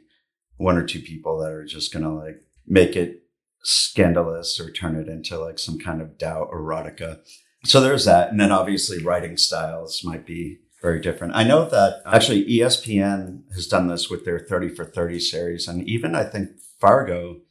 one 0.56 0.77
or 0.77 0.85
two 0.85 1.01
people 1.01 1.39
that 1.39 1.51
are 1.51 1.65
just 1.65 1.91
going 1.91 2.03
to 2.03 2.09
like 2.09 2.41
make 2.65 2.95
it 2.95 3.23
scandalous 3.63 4.62
or 4.62 4.71
turn 4.71 4.95
it 4.95 5.09
into 5.09 5.38
like 5.38 5.59
some 5.59 5.77
kind 5.77 6.01
of 6.01 6.17
doubt 6.17 6.51
erotica. 6.51 7.19
So 7.65 7.81
there's 7.81 8.06
that. 8.06 8.31
And 8.31 8.39
then 8.39 8.53
obviously 8.53 9.03
writing 9.03 9.35
styles 9.35 10.06
might 10.06 10.25
be 10.25 10.59
very 10.81 11.01
different. 11.01 11.35
I 11.35 11.44
know 11.44 11.67
that 11.67 12.01
actually 12.06 12.45
ESPN 12.45 13.41
has 13.53 13.67
done 13.67 13.88
this 13.88 14.09
with 14.09 14.23
their 14.23 14.39
30 14.39 14.69
for 14.69 14.85
30 14.85 15.19
series. 15.19 15.67
And 15.67 15.85
even 15.85 16.15
I 16.15 16.23
think 16.23 16.51
Fargo, 16.79 17.41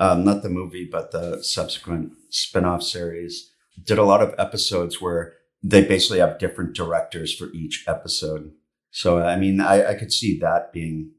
um, 0.00 0.24
not 0.24 0.42
the 0.42 0.48
movie, 0.48 0.88
but 0.90 1.12
the 1.12 1.44
subsequent 1.44 2.14
spin 2.30 2.64
off 2.64 2.82
series, 2.82 3.52
did 3.84 3.98
a 3.98 4.02
lot 4.02 4.22
of 4.22 4.34
episodes 4.38 5.00
where 5.00 5.34
they 5.62 5.84
basically 5.84 6.18
have 6.18 6.38
different 6.38 6.74
directors 6.74 7.34
for 7.34 7.52
each 7.52 7.84
episode. 7.86 8.50
So, 8.90 9.22
I 9.22 9.36
mean, 9.36 9.60
I, 9.60 9.90
I 9.90 9.94
could 9.94 10.12
see 10.12 10.38
that 10.38 10.72
being 10.72 11.12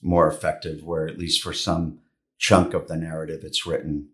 more 0.00 0.28
effective, 0.28 0.82
where 0.84 1.06
at 1.06 1.18
least 1.18 1.42
for 1.42 1.52
some 1.52 1.98
chunk 2.38 2.74
of 2.74 2.86
the 2.86 2.96
narrative, 2.96 3.40
it's 3.42 3.66
written 3.66 4.10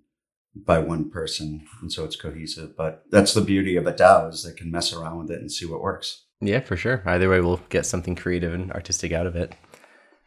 by 0.57 0.79
one 0.79 1.11
person, 1.11 1.67
and 1.83 1.93
so 1.93 2.05
it's 2.05 2.17
cohesive. 2.17 2.77
But 2.77 3.05
that's 3.11 3.35
the 3.35 3.43
beauty 3.43 3.77
of 3.77 3.87
a 3.87 3.93
DAO 3.93 4.33
is 4.33 4.43
they 4.43 4.55
can 4.55 4.71
mess 4.71 4.93
around 4.93 5.19
with 5.19 5.31
it 5.31 5.41
and 5.41 5.53
see 5.53 5.67
what 5.67 5.83
works. 5.83 6.25
Yeah, 6.41 6.61
for 6.61 6.77
sure. 6.77 7.03
Either 7.05 7.29
way, 7.29 7.41
we'll 7.41 7.61
get 7.69 7.87
something 7.87 8.15
creative 8.15 8.55
and 8.55 8.73
artistic 8.73 9.13
out 9.13 9.27
of 9.27 9.37
it. 9.37 9.53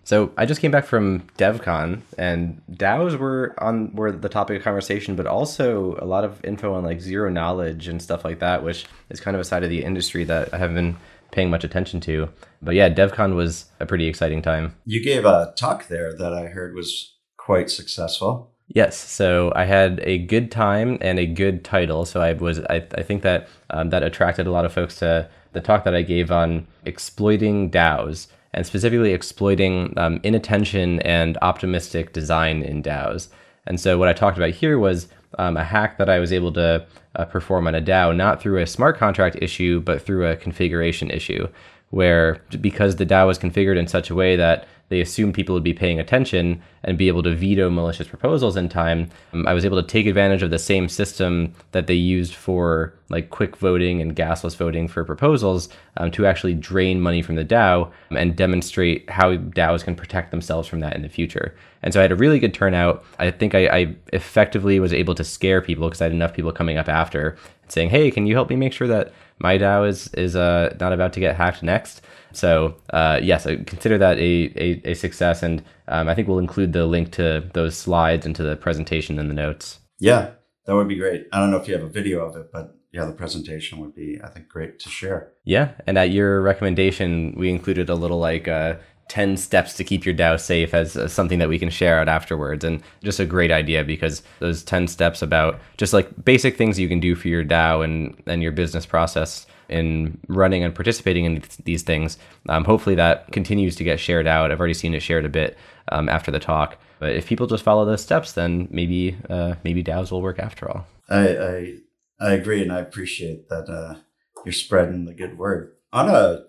So 0.08 0.32
I 0.38 0.46
just 0.46 0.62
came 0.62 0.72
back 0.72 0.86
from 0.86 1.24
DevCon, 1.38 2.00
and 2.18 2.62
DAOs 2.72 3.20
were 3.20 3.54
on 3.58 3.94
were 3.94 4.14
the 4.14 4.30
topic 4.30 4.56
of 4.56 4.64
conversation, 4.64 5.18
but 5.18 5.28
also 5.28 5.98
a 6.02 6.06
lot 6.06 6.24
of 6.24 6.40
info 6.46 6.74
on 6.76 6.86
like 6.86 7.02
zero 7.02 7.30
knowledge 7.30 7.90
and 7.90 8.02
stuff 8.02 8.24
like 8.24 8.40
that, 8.40 8.64
which 8.64 8.86
is 9.10 9.20
kind 9.20 9.36
of 9.36 9.42
a 9.42 9.44
side 9.44 9.66
of 9.66 9.70
the 9.70 9.84
industry 9.84 10.24
that 10.24 10.54
I 10.54 10.60
haven't 10.60 10.76
been 10.76 10.96
paying 11.32 11.50
much 11.50 11.66
attention 11.66 12.00
to. 12.08 12.30
But 12.62 12.76
yeah, 12.76 12.88
DevCon 12.88 13.36
was 13.36 13.66
a 13.82 13.86
pretty 13.86 14.08
exciting 14.08 14.42
time. 14.42 14.76
You 14.86 15.04
gave 15.04 15.26
a 15.26 15.54
talk 15.58 15.90
there 15.90 16.16
that 16.16 16.34
I 16.34 16.46
heard 16.46 16.74
was 16.74 17.18
quite 17.36 17.70
successful. 17.70 18.54
Yes, 18.70 18.98
so 18.98 19.52
I 19.58 19.66
had 19.66 20.00
a 20.04 20.20
good 20.20 20.52
time 20.52 21.00
and 21.02 21.20
a 21.20 21.26
good 21.26 21.66
title. 21.66 22.06
So 22.06 22.22
I 22.22 22.32
was, 22.32 22.62
I, 22.70 22.78
I 22.96 23.04
think 23.04 23.24
that 23.24 23.50
um, 23.72 23.90
that 23.90 24.04
attracted 24.04 24.48
a 24.48 24.52
lot 24.52 24.64
of 24.64 24.72
folks 24.72 25.00
to 25.00 25.30
the 25.52 25.60
talk 25.60 25.84
that 25.84 25.96
I 25.96 26.02
gave 26.02 26.32
on 26.32 26.66
exploiting 26.86 27.70
DAOs 27.70 28.28
and 28.54 28.66
specifically 28.66 29.14
exploiting 29.14 29.94
um, 29.98 30.20
inattention 30.24 31.00
and 31.02 31.38
optimistic 31.42 32.14
design 32.14 32.64
in 32.64 32.82
DAOs. 32.82 33.30
And 33.66 33.80
so 33.80 33.98
what 33.98 34.08
I 34.08 34.14
talked 34.14 34.38
about 34.38 34.52
here 34.52 34.80
was 34.80 35.08
um, 35.38 35.58
a 35.58 35.64
hack 35.64 35.98
that 35.98 36.10
I 36.10 36.20
was 36.20 36.32
able 36.32 36.54
to 36.54 36.86
uh, 37.16 37.26
perform 37.26 37.68
on 37.68 37.76
a 37.76 37.82
DAO, 37.82 38.16
not 38.16 38.42
through 38.42 38.62
a 38.62 38.68
smart 38.68 38.98
contract 38.98 39.38
issue, 39.42 39.82
but 39.82 40.02
through 40.02 40.26
a 40.26 40.36
configuration 40.36 41.12
issue, 41.12 41.48
where 41.90 42.42
because 42.62 42.96
the 42.96 43.06
DAO 43.06 43.28
was 43.28 43.38
configured 43.38 43.78
in 43.78 43.88
such 43.88 44.10
a 44.10 44.16
way 44.16 44.36
that 44.36 44.68
they 44.90 45.02
assumed 45.02 45.34
people 45.34 45.54
would 45.54 45.64
be 45.64 45.74
paying 45.74 46.00
attention 46.00 46.62
and 46.84 46.98
be 46.98 47.10
able 47.10 47.24
to 47.24 47.36
veto 47.36 47.70
malicious 47.70 48.08
proposals 48.08 48.56
in 48.56 48.70
time. 48.70 49.10
Um, 49.34 49.46
I 49.46 49.54
was 49.54 49.66
able 49.66 49.82
to 49.82 49.88
take 49.88 50.06
advantage 50.06 50.44
of 50.44 50.50
the 50.50 50.60
same 50.60 50.88
system 50.88 51.54
that 51.74 51.88
they 51.88 51.94
used 51.94 52.34
for 52.34 52.94
like 53.10 53.30
quick 53.30 53.58
voting 53.58 54.02
and 54.02 54.16
gasless 54.16 54.56
voting 54.56 54.88
for 54.88 55.04
proposals 55.04 55.70
um, 55.98 56.12
to 56.12 56.26
actually 56.26 56.54
drain 56.54 57.02
money 57.02 57.22
from 57.22 57.36
the 57.36 57.44
DAO 57.44 57.92
and 58.12 58.36
demonstrate 58.36 59.10
how 59.10 59.36
DAOs 59.36 59.84
can 59.84 59.96
protect 59.96 60.32
themselves 60.32 60.68
from 60.68 60.80
that 60.80 60.96
in 60.96 61.02
the 61.02 61.10
future. 61.10 61.56
And 61.84 61.94
so 61.94 62.00
I 62.00 62.04
had 62.04 62.12
a 62.12 62.16
really 62.16 62.40
good 62.40 62.54
turnout. 62.54 63.04
I 63.20 63.32
think 63.32 63.56
I, 63.56 63.68
I 63.68 63.96
effectively 64.14 64.80
was 64.80 64.94
able 64.94 65.16
to 65.16 65.24
scare 65.24 65.62
people 65.62 65.88
because 65.88 66.02
I 66.02 66.06
had 66.06 66.14
enough 66.14 66.34
people 66.34 66.52
coming 66.52 66.78
up 66.78 66.90
after 66.90 67.38
and 67.64 67.72
saying, 67.72 67.90
"Hey, 67.90 68.10
can 68.12 68.26
you 68.26 68.36
help 68.36 68.50
me 68.50 68.56
make 68.56 68.74
sure 68.74 68.88
that 68.88 69.14
my 69.40 69.58
DAO 69.58 69.88
is 69.88 70.08
is 70.14 70.36
uh, 70.36 70.76
not 70.80 70.94
about 70.94 71.14
to 71.14 71.20
get 71.20 71.36
hacked 71.36 71.64
next?" 71.64 72.02
So 72.34 72.76
uh, 72.92 73.20
yes, 73.22 73.48
I 73.48 73.58
consider 73.58 73.98
that 73.98 74.18
a, 74.18 74.52
a, 74.56 74.77
a 74.86 74.94
success, 74.94 75.44
and 75.44 75.64
um, 75.88 76.08
I 76.10 76.16
think 76.16 76.28
we'll 76.28 76.40
include 76.40 76.74
the 76.74 76.86
link 76.86 77.12
to 77.14 77.50
those 77.54 77.78
slides 77.78 78.26
into 78.26 78.44
the 78.44 78.56
presentation 78.56 79.20
in 79.20 79.28
the 79.28 79.34
notes. 79.34 79.80
Yeah, 80.00 80.32
that 80.66 80.76
would 80.76 80.88
be 80.88 80.96
great. 80.96 81.28
I 81.32 81.40
don't 81.40 81.52
know 81.52 81.58
if 81.58 81.68
you 81.68 81.74
have 81.74 81.84
a 81.84 81.90
video 81.90 82.26
of 82.26 82.36
it, 82.36 82.52
but 82.52 82.76
yeah, 82.92 83.06
the 83.06 83.14
presentation 83.14 83.80
would 83.80 83.96
be, 83.96 84.20
I 84.24 84.30
think, 84.30 84.48
great 84.48 84.80
to 84.80 84.90
share. 84.90 85.34
Yeah, 85.44 85.72
and 85.86 85.98
at 85.98 86.12
your 86.12 86.42
recommendation, 86.42 87.34
we 87.38 87.50
included 87.50 87.90
a 87.90 87.96
little 87.96 88.20
like 88.20 88.48
uh, 88.48 88.76
10 89.10 89.38
steps 89.38 89.74
to 89.76 89.84
keep 89.84 90.06
your 90.06 90.16
DAO 90.16 90.40
safe 90.40 90.74
as, 90.74 90.98
as, 90.98 91.14
something 91.14 91.40
that 91.40 91.50
we 91.50 91.60
can 91.60 91.70
share 91.70 92.00
out 92.00 92.10
afterwards. 92.10 92.64
And 92.64 92.82
just 93.04 93.20
a 93.20 93.26
great 93.26 93.52
idea 93.52 93.84
because 93.84 94.24
those 94.40 94.64
10 94.64 94.88
steps 94.88 95.22
about 95.22 95.60
just 95.78 95.94
like 95.94 96.26
basic 96.26 96.58
things 96.58 96.80
you 96.80 96.90
can 96.90 97.00
do 97.00 97.16
for 97.16 97.28
your 97.28 97.44
DAO 97.44 97.84
and, 97.84 98.22
and 98.26 98.44
your 98.44 98.52
business 98.52 98.86
process 98.86 99.48
in 99.70 100.20
running 100.28 100.64
and 100.64 100.74
participating 100.74 101.26
in 101.26 101.44
these 101.64 101.84
things. 101.84 102.18
Um, 102.50 102.64
hopefully 102.64 102.96
that 102.96 103.32
continues 103.32 103.76
to 103.78 103.84
get 103.84 104.00
shared 104.00 104.28
out. 104.28 104.52
I've 104.52 104.60
already 104.60 104.74
seen 104.74 104.94
it 104.94 105.02
shared 105.02 105.26
a 105.26 105.30
bit 105.30 105.58
um, 105.92 106.10
after 106.10 106.32
the 106.32 106.40
talk. 106.40 106.78
But 107.00 107.14
if 107.14 107.28
people 107.28 107.48
just 107.48 107.64
follow 107.64 107.86
those 107.86 108.02
steps, 108.02 108.32
then 108.34 108.68
maybe 108.72 109.18
uh, 109.30 109.56
maybe 109.64 109.84
DAOs 109.84 110.12
will 110.12 110.22
work 110.22 110.40
after 110.40 110.70
all. 110.70 110.88
I, 111.10 111.38
I, 111.38 111.74
I 112.20 112.32
agree, 112.34 112.62
and 112.62 112.72
I 112.72 112.80
appreciate 112.80 113.50
that 113.50 113.70
uh, 113.70 114.00
you're 114.46 114.54
spreading 114.54 115.06
the 115.06 115.14
good 115.14 115.38
word. 115.38 115.74
On 115.94 116.10
a 116.10 116.44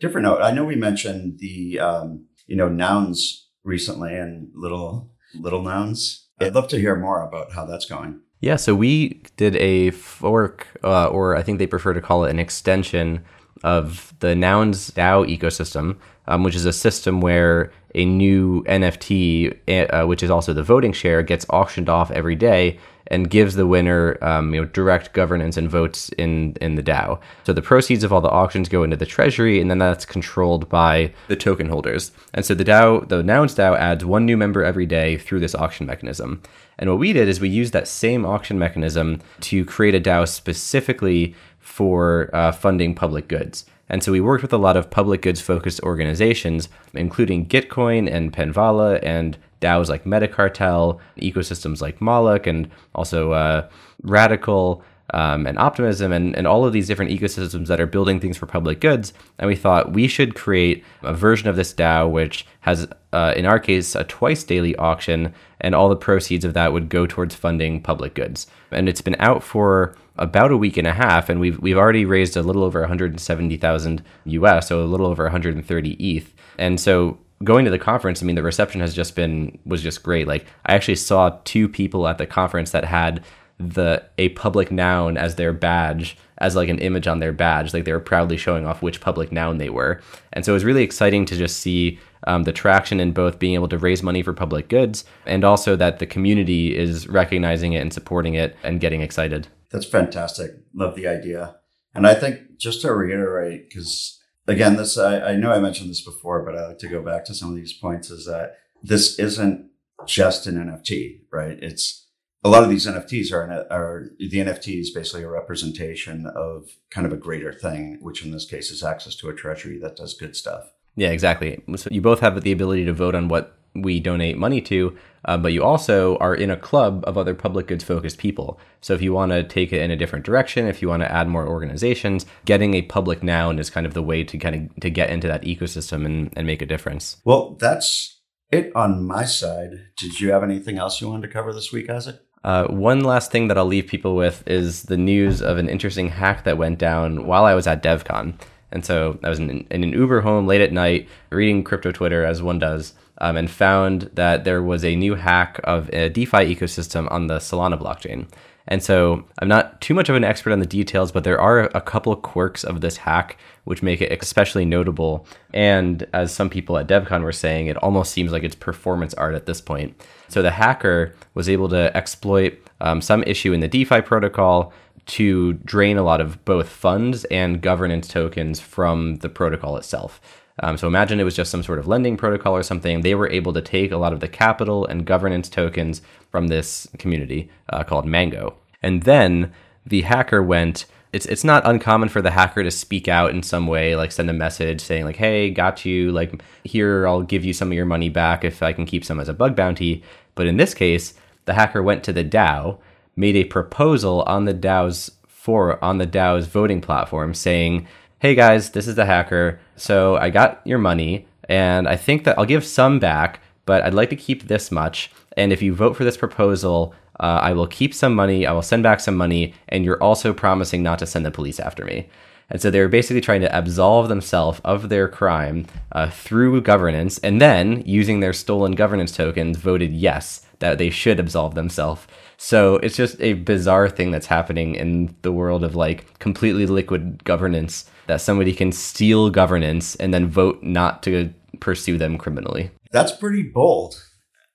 different 0.00 0.26
note, 0.26 0.40
I 0.40 0.52
know 0.52 0.64
we 0.64 0.76
mentioned 0.76 1.38
the 1.40 1.78
um, 1.80 2.26
you 2.46 2.56
know 2.56 2.68
nouns 2.68 3.48
recently 3.64 4.14
and 4.14 4.50
little 4.54 5.10
little 5.34 5.62
nouns. 5.62 6.28
I'd 6.40 6.54
love 6.54 6.68
to 6.68 6.80
hear 6.80 6.96
more 6.96 7.26
about 7.26 7.52
how 7.52 7.64
that's 7.64 7.86
going. 7.86 8.20
Yeah, 8.40 8.56
so 8.56 8.74
we 8.74 9.20
did 9.36 9.56
a 9.56 9.90
fork, 9.90 10.68
uh, 10.84 11.06
or 11.08 11.36
I 11.36 11.42
think 11.42 11.58
they 11.58 11.66
prefer 11.66 11.92
to 11.92 12.00
call 12.00 12.24
it 12.24 12.30
an 12.30 12.38
extension 12.38 13.24
of 13.64 14.14
the 14.20 14.36
Nouns 14.36 14.92
DAO 14.92 15.26
ecosystem, 15.26 15.96
um, 16.28 16.44
which 16.44 16.54
is 16.54 16.64
a 16.64 16.72
system 16.72 17.20
where 17.20 17.72
a 17.94 18.04
new 18.04 18.62
NFT, 18.64 19.58
eh, 19.66 19.84
uh, 19.86 20.06
which 20.06 20.22
is 20.22 20.30
also 20.30 20.52
the 20.52 20.62
voting 20.62 20.92
share, 20.92 21.22
gets 21.22 21.46
auctioned 21.50 21.88
off 21.88 22.10
every 22.12 22.36
day 22.36 22.78
and 23.08 23.30
gives 23.30 23.54
the 23.54 23.66
winner 23.66 24.22
um, 24.22 24.54
you 24.54 24.60
know 24.60 24.66
direct 24.66 25.14
governance 25.14 25.56
and 25.56 25.68
votes 25.68 26.10
in 26.10 26.54
in 26.60 26.76
the 26.76 26.82
DAO. 26.82 27.18
So 27.44 27.52
the 27.52 27.62
proceeds 27.62 28.04
of 28.04 28.12
all 28.12 28.20
the 28.20 28.30
auctions 28.30 28.68
go 28.68 28.82
into 28.82 28.96
the 28.96 29.06
treasury, 29.06 29.60
and 29.60 29.70
then 29.70 29.78
that's 29.78 30.04
controlled 30.04 30.68
by 30.68 31.12
the 31.26 31.36
token 31.36 31.68
holders. 31.70 32.12
And 32.34 32.44
so 32.44 32.54
the 32.54 32.64
DAO, 32.64 33.08
the 33.08 33.22
Nouns 33.22 33.54
DAO, 33.54 33.76
adds 33.76 34.04
one 34.04 34.26
new 34.26 34.36
member 34.36 34.62
every 34.62 34.86
day 34.86 35.16
through 35.16 35.40
this 35.40 35.54
auction 35.54 35.86
mechanism. 35.86 36.42
And 36.78 36.88
what 36.90 36.98
we 36.98 37.12
did 37.12 37.28
is 37.28 37.40
we 37.40 37.48
used 37.48 37.72
that 37.72 37.88
same 37.88 38.24
auction 38.24 38.58
mechanism 38.58 39.20
to 39.40 39.64
create 39.64 39.94
a 39.94 40.00
DAO 40.00 40.28
specifically 40.28 41.34
for 41.58 42.30
uh, 42.32 42.52
funding 42.52 42.94
public 42.94 43.28
goods. 43.28 43.66
And 43.88 44.02
so 44.02 44.12
we 44.12 44.20
worked 44.20 44.42
with 44.42 44.52
a 44.52 44.58
lot 44.58 44.76
of 44.76 44.90
public 44.90 45.22
goods 45.22 45.40
focused 45.40 45.80
organizations, 45.82 46.68
including 46.94 47.46
Gitcoin 47.46 48.10
and 48.10 48.32
Panvala 48.32 49.00
and 49.02 49.36
DAOs 49.60 49.88
like 49.88 50.04
Metacartel, 50.04 50.98
ecosystems 51.20 51.80
like 51.80 52.00
Moloch, 52.00 52.46
and 52.46 52.70
also 52.94 53.32
uh, 53.32 53.68
Radical 54.02 54.84
um, 55.14 55.46
and 55.46 55.58
Optimism, 55.58 56.12
and, 56.12 56.36
and 56.36 56.46
all 56.46 56.64
of 56.64 56.72
these 56.72 56.86
different 56.86 57.10
ecosystems 57.10 57.66
that 57.68 57.80
are 57.80 57.86
building 57.86 58.20
things 58.20 58.36
for 58.36 58.46
public 58.46 58.80
goods. 58.80 59.12
And 59.38 59.48
we 59.48 59.56
thought 59.56 59.92
we 59.92 60.08
should 60.08 60.34
create 60.34 60.84
a 61.02 61.14
version 61.14 61.48
of 61.48 61.56
this 61.56 61.72
DAO 61.72 62.10
which 62.10 62.46
has, 62.60 62.86
uh, 63.12 63.32
in 63.36 63.46
our 63.46 63.58
case, 63.58 63.94
a 63.94 64.04
twice 64.04 64.44
daily 64.44 64.76
auction, 64.76 65.34
and 65.60 65.74
all 65.74 65.88
the 65.88 65.96
proceeds 65.96 66.44
of 66.44 66.54
that 66.54 66.72
would 66.72 66.88
go 66.88 67.06
towards 67.06 67.34
funding 67.34 67.80
public 67.80 68.14
goods. 68.14 68.46
And 68.70 68.88
it's 68.88 69.00
been 69.00 69.16
out 69.18 69.42
for 69.42 69.96
about 70.16 70.50
a 70.50 70.56
week 70.56 70.76
and 70.76 70.86
a 70.86 70.92
half, 70.92 71.28
and 71.28 71.40
we've 71.40 71.58
we've 71.60 71.78
already 71.78 72.04
raised 72.04 72.36
a 72.36 72.42
little 72.42 72.64
over 72.64 72.80
170,000 72.80 74.02
US, 74.24 74.68
so 74.68 74.82
a 74.82 74.84
little 74.84 75.06
over 75.06 75.24
130 75.24 75.90
ETH. 75.92 76.34
And 76.58 76.80
so 76.80 77.18
going 77.44 77.64
to 77.64 77.70
the 77.70 77.78
conference, 77.78 78.22
I 78.22 78.26
mean, 78.26 78.36
the 78.36 78.42
reception 78.42 78.80
has 78.80 78.94
just 78.94 79.14
been 79.14 79.58
was 79.64 79.82
just 79.82 80.02
great. 80.02 80.26
Like 80.26 80.46
I 80.66 80.74
actually 80.74 80.96
saw 80.96 81.38
two 81.44 81.68
people 81.68 82.08
at 82.08 82.18
the 82.18 82.26
conference 82.26 82.72
that 82.72 82.84
had 82.84 83.24
the 83.58 84.04
a 84.18 84.28
public 84.30 84.70
noun 84.70 85.16
as 85.16 85.34
their 85.34 85.52
badge 85.52 86.16
as 86.38 86.54
like 86.54 86.68
an 86.68 86.78
image 86.78 87.06
on 87.06 87.18
their 87.18 87.32
badge 87.32 87.74
like 87.74 87.84
they 87.84 87.92
were 87.92 87.98
proudly 87.98 88.36
showing 88.36 88.66
off 88.66 88.82
which 88.82 89.00
public 89.00 89.32
noun 89.32 89.58
they 89.58 89.68
were 89.68 90.00
and 90.32 90.44
so 90.44 90.52
it 90.52 90.54
was 90.54 90.64
really 90.64 90.84
exciting 90.84 91.24
to 91.24 91.36
just 91.36 91.58
see 91.58 91.98
um, 92.26 92.44
the 92.44 92.52
traction 92.52 93.00
in 93.00 93.12
both 93.12 93.38
being 93.38 93.54
able 93.54 93.68
to 93.68 93.78
raise 93.78 94.02
money 94.02 94.22
for 94.22 94.32
public 94.32 94.68
goods 94.68 95.04
and 95.26 95.44
also 95.44 95.74
that 95.74 95.98
the 95.98 96.06
community 96.06 96.76
is 96.76 97.08
recognizing 97.08 97.72
it 97.72 97.80
and 97.80 97.92
supporting 97.92 98.34
it 98.34 98.56
and 98.62 98.80
getting 98.80 99.00
excited 99.00 99.48
that's 99.70 99.86
fantastic 99.86 100.52
love 100.74 100.94
the 100.94 101.08
idea 101.08 101.56
and 101.94 102.06
i 102.06 102.14
think 102.14 102.56
just 102.58 102.80
to 102.80 102.92
reiterate 102.92 103.68
because 103.68 104.18
again, 104.48 104.76
this 104.76 104.98
I, 104.98 105.20
I 105.20 105.36
know 105.36 105.52
I 105.52 105.60
mentioned 105.60 105.90
this 105.90 106.00
before, 106.00 106.44
but 106.44 106.56
I 106.56 106.68
like 106.68 106.78
to 106.78 106.88
go 106.88 107.02
back 107.02 107.24
to 107.26 107.34
some 107.34 107.50
of 107.50 107.56
these 107.56 107.74
points. 107.74 108.10
Is 108.10 108.26
that 108.26 108.56
this 108.82 109.18
isn't 109.18 109.70
just 110.06 110.46
an 110.46 110.56
NFT, 110.56 111.20
right? 111.30 111.58
It's 111.62 112.07
a 112.44 112.48
lot 112.48 112.62
of 112.62 112.70
these 112.70 112.86
NFTs 112.86 113.32
are, 113.32 113.66
are 113.70 114.10
the 114.18 114.30
NFT 114.30 114.80
is 114.80 114.90
basically 114.90 115.24
a 115.24 115.28
representation 115.28 116.26
of 116.26 116.68
kind 116.90 117.06
of 117.06 117.12
a 117.12 117.16
greater 117.16 117.52
thing, 117.52 117.98
which 118.00 118.24
in 118.24 118.30
this 118.30 118.46
case 118.46 118.70
is 118.70 118.82
access 118.82 119.16
to 119.16 119.28
a 119.28 119.34
treasury 119.34 119.78
that 119.80 119.96
does 119.96 120.14
good 120.14 120.36
stuff. 120.36 120.72
Yeah, 120.94 121.10
exactly. 121.10 121.62
So 121.76 121.88
you 121.92 122.00
both 122.00 122.20
have 122.20 122.40
the 122.40 122.52
ability 122.52 122.84
to 122.84 122.92
vote 122.92 123.14
on 123.14 123.28
what 123.28 123.56
we 123.74 124.00
donate 124.00 124.38
money 124.38 124.60
to, 124.62 124.96
uh, 125.24 125.36
but 125.36 125.52
you 125.52 125.62
also 125.62 126.16
are 126.18 126.34
in 126.34 126.50
a 126.50 126.56
club 126.56 127.04
of 127.06 127.18
other 127.18 127.34
public 127.34 127.66
goods 127.66 127.84
focused 127.84 128.18
people. 128.18 128.58
So 128.80 128.94
if 128.94 129.02
you 129.02 129.12
want 129.12 129.32
to 129.32 129.44
take 129.44 129.72
it 129.72 129.82
in 129.82 129.90
a 129.90 129.96
different 129.96 130.24
direction, 130.24 130.66
if 130.66 130.80
you 130.80 130.88
want 130.88 131.02
to 131.02 131.12
add 131.12 131.28
more 131.28 131.46
organizations, 131.46 132.26
getting 132.44 132.74
a 132.74 132.82
public 132.82 133.22
noun 133.22 133.58
is 133.58 133.70
kind 133.70 133.86
of 133.86 133.94
the 133.94 134.02
way 134.02 134.24
to 134.24 134.38
kind 134.38 134.70
of 134.70 134.80
to 134.80 134.90
get 134.90 135.10
into 135.10 135.28
that 135.28 135.42
ecosystem 135.42 136.04
and, 136.06 136.32
and 136.36 136.46
make 136.46 136.62
a 136.62 136.66
difference. 136.66 137.18
Well, 137.24 137.56
that's 137.60 138.20
it 138.50 138.72
on 138.74 139.06
my 139.06 139.24
side. 139.24 139.88
Did 139.96 140.20
you 140.20 140.32
have 140.32 140.42
anything 140.42 140.78
else 140.78 141.00
you 141.00 141.08
wanted 141.08 141.26
to 141.26 141.32
cover 141.32 141.52
this 141.52 141.72
week, 141.72 141.90
Isaac? 141.90 142.16
Uh, 142.44 142.66
one 142.66 143.00
last 143.00 143.30
thing 143.32 143.48
that 143.48 143.58
I'll 143.58 143.66
leave 143.66 143.86
people 143.86 144.14
with 144.14 144.46
is 144.46 144.84
the 144.84 144.96
news 144.96 145.42
of 145.42 145.58
an 145.58 145.68
interesting 145.68 146.08
hack 146.08 146.44
that 146.44 146.58
went 146.58 146.78
down 146.78 147.26
while 147.26 147.44
I 147.44 147.54
was 147.54 147.66
at 147.66 147.82
DevCon. 147.82 148.34
And 148.70 148.84
so 148.84 149.18
I 149.24 149.28
was 149.28 149.38
in, 149.38 149.66
in 149.70 149.82
an 149.82 149.92
Uber 149.92 150.20
home 150.20 150.46
late 150.46 150.60
at 150.60 150.72
night, 150.72 151.08
reading 151.30 151.64
crypto 151.64 151.90
Twitter 151.90 152.24
as 152.24 152.42
one 152.42 152.58
does, 152.58 152.94
um, 153.18 153.36
and 153.36 153.50
found 153.50 154.10
that 154.14 154.44
there 154.44 154.62
was 154.62 154.84
a 154.84 154.96
new 154.96 155.14
hack 155.14 155.58
of 155.64 155.88
a 155.92 156.08
DeFi 156.08 156.54
ecosystem 156.54 157.10
on 157.10 157.26
the 157.26 157.38
Solana 157.38 157.80
blockchain. 157.80 158.28
And 158.68 158.82
so 158.82 159.24
I'm 159.40 159.48
not 159.48 159.80
too 159.80 159.94
much 159.94 160.08
of 160.08 160.14
an 160.14 160.24
expert 160.24 160.52
on 160.52 160.60
the 160.60 160.66
details, 160.66 161.10
but 161.10 161.24
there 161.24 161.40
are 161.40 161.60
a 161.74 161.80
couple 161.80 162.12
of 162.12 162.22
quirks 162.22 162.64
of 162.64 162.80
this 162.80 162.98
hack 162.98 163.38
which 163.64 163.82
make 163.82 164.00
it 164.00 164.12
especially 164.22 164.64
notable. 164.64 165.26
And 165.52 166.06
as 166.12 166.32
some 166.32 166.48
people 166.48 166.78
at 166.78 166.86
DevCon 166.86 167.22
were 167.22 167.32
saying, 167.32 167.66
it 167.66 167.76
almost 167.78 168.12
seems 168.12 168.30
like 168.30 168.44
it's 168.44 168.54
performance 168.54 169.14
art 169.14 169.34
at 169.34 169.46
this 169.46 169.60
point. 169.60 170.00
So 170.28 170.42
the 170.42 170.50
hacker 170.50 171.14
was 171.34 171.48
able 171.48 171.68
to 171.70 171.94
exploit 171.96 172.58
um, 172.80 173.00
some 173.00 173.22
issue 173.24 173.52
in 173.52 173.60
the 173.60 173.68
DeFi 173.68 174.02
protocol 174.02 174.72
to 175.06 175.54
drain 175.54 175.96
a 175.96 176.02
lot 176.02 176.20
of 176.20 176.44
both 176.44 176.68
funds 176.68 177.24
and 177.26 177.62
governance 177.62 178.08
tokens 178.08 178.60
from 178.60 179.16
the 179.16 179.28
protocol 179.28 179.76
itself. 179.78 180.20
Um, 180.60 180.76
so 180.76 180.86
imagine 180.86 181.20
it 181.20 181.24
was 181.24 181.36
just 181.36 181.50
some 181.50 181.62
sort 181.62 181.78
of 181.78 181.86
lending 181.86 182.16
protocol 182.16 182.56
or 182.56 182.62
something. 182.62 183.00
They 183.00 183.14
were 183.14 183.30
able 183.30 183.52
to 183.52 183.62
take 183.62 183.92
a 183.92 183.96
lot 183.96 184.12
of 184.12 184.20
the 184.20 184.28
capital 184.28 184.86
and 184.86 185.04
governance 185.04 185.48
tokens 185.48 186.02
from 186.30 186.48
this 186.48 186.88
community 186.98 187.50
uh, 187.70 187.84
called 187.84 188.06
Mango. 188.06 188.54
And 188.82 189.02
then 189.02 189.52
the 189.86 190.02
hacker 190.02 190.42
went. 190.42 190.86
It's 191.10 191.24
it's 191.24 191.44
not 191.44 191.66
uncommon 191.66 192.10
for 192.10 192.20
the 192.20 192.32
hacker 192.32 192.62
to 192.62 192.70
speak 192.70 193.08
out 193.08 193.30
in 193.30 193.42
some 193.42 193.66
way, 193.66 193.96
like 193.96 194.12
send 194.12 194.28
a 194.28 194.34
message 194.34 194.82
saying 194.82 195.06
like, 195.06 195.16
"Hey, 195.16 195.50
got 195.50 195.86
you. 195.86 196.12
Like 196.12 196.42
here, 196.64 197.08
I'll 197.08 197.22
give 197.22 197.46
you 197.46 197.54
some 197.54 197.68
of 197.68 197.74
your 197.74 197.86
money 197.86 198.10
back 198.10 198.44
if 198.44 198.62
I 198.62 198.74
can 198.74 198.84
keep 198.84 199.04
some 199.04 199.18
as 199.18 199.28
a 199.28 199.34
bug 199.34 199.56
bounty." 199.56 200.02
But 200.34 200.46
in 200.46 200.58
this 200.58 200.74
case, 200.74 201.14
the 201.46 201.54
hacker 201.54 201.82
went 201.82 202.04
to 202.04 202.12
the 202.12 202.24
DAO, 202.24 202.78
made 203.16 203.36
a 203.36 203.44
proposal 203.44 204.22
on 204.24 204.44
the 204.44 204.52
DAO's 204.52 205.10
for 205.26 205.82
on 205.82 205.96
the 205.96 206.06
DAO's 206.06 206.46
voting 206.46 206.82
platform, 206.82 207.32
saying, 207.32 207.88
"Hey 208.20 208.34
guys, 208.34 208.70
this 208.70 208.88
is 208.88 208.96
the 208.96 209.06
hacker. 209.06 209.60
So 209.76 210.16
I 210.16 210.30
got 210.30 210.60
your 210.64 210.78
money, 210.78 211.28
and 211.48 211.86
I 211.86 211.94
think 211.94 212.24
that 212.24 212.36
I'll 212.36 212.44
give 212.44 212.64
some 212.64 212.98
back, 212.98 213.40
but 213.64 213.84
I'd 213.84 213.94
like 213.94 214.10
to 214.10 214.16
keep 214.16 214.48
this 214.48 214.72
much. 214.72 215.12
And 215.36 215.52
if 215.52 215.62
you 215.62 215.72
vote 215.72 215.96
for 215.96 216.02
this 216.02 216.16
proposal, 216.16 216.94
uh, 217.20 217.38
I 217.42 217.52
will 217.52 217.68
keep 217.68 217.94
some 217.94 218.14
money, 218.14 218.44
I 218.44 218.52
will 218.52 218.62
send 218.62 218.82
back 218.82 218.98
some 218.98 219.14
money, 219.14 219.54
and 219.68 219.84
you're 219.84 220.02
also 220.02 220.32
promising 220.32 220.82
not 220.82 220.98
to 220.98 221.06
send 221.06 221.24
the 221.24 221.30
police 221.30 221.60
after 221.60 221.84
me. 221.84 222.08
And 222.50 222.60
so 222.60 222.70
they 222.70 222.80
were 222.80 222.88
basically 222.88 223.20
trying 223.20 223.42
to 223.42 223.56
absolve 223.56 224.08
themselves 224.08 224.60
of 224.64 224.88
their 224.88 225.06
crime 225.06 225.66
uh, 225.92 226.10
through 226.10 226.62
governance, 226.62 227.18
and 227.18 227.40
then 227.40 227.82
using 227.86 228.18
their 228.18 228.32
stolen 228.32 228.72
governance 228.72 229.12
tokens, 229.12 229.58
voted 229.58 229.92
yes 229.92 230.44
that 230.58 230.78
they 230.78 230.90
should 230.90 231.20
absolve 231.20 231.54
themselves. 231.54 232.06
So 232.38 232.76
it's 232.76 232.96
just 232.96 233.20
a 233.20 233.32
bizarre 233.34 233.88
thing 233.88 234.12
that's 234.12 234.26
happening 234.26 234.76
in 234.76 235.14
the 235.22 235.32
world 235.32 235.64
of 235.64 235.74
like 235.74 236.18
completely 236.20 236.66
liquid 236.66 237.24
governance 237.24 237.90
that 238.06 238.20
somebody 238.20 238.54
can 238.54 238.70
steal 238.70 239.28
governance 239.28 239.96
and 239.96 240.14
then 240.14 240.28
vote 240.28 240.62
not 240.62 241.02
to 241.02 241.34
pursue 241.60 241.98
them 241.98 242.16
criminally. 242.16 242.70
That's 242.92 243.12
pretty 243.12 243.42
bold. 243.42 244.02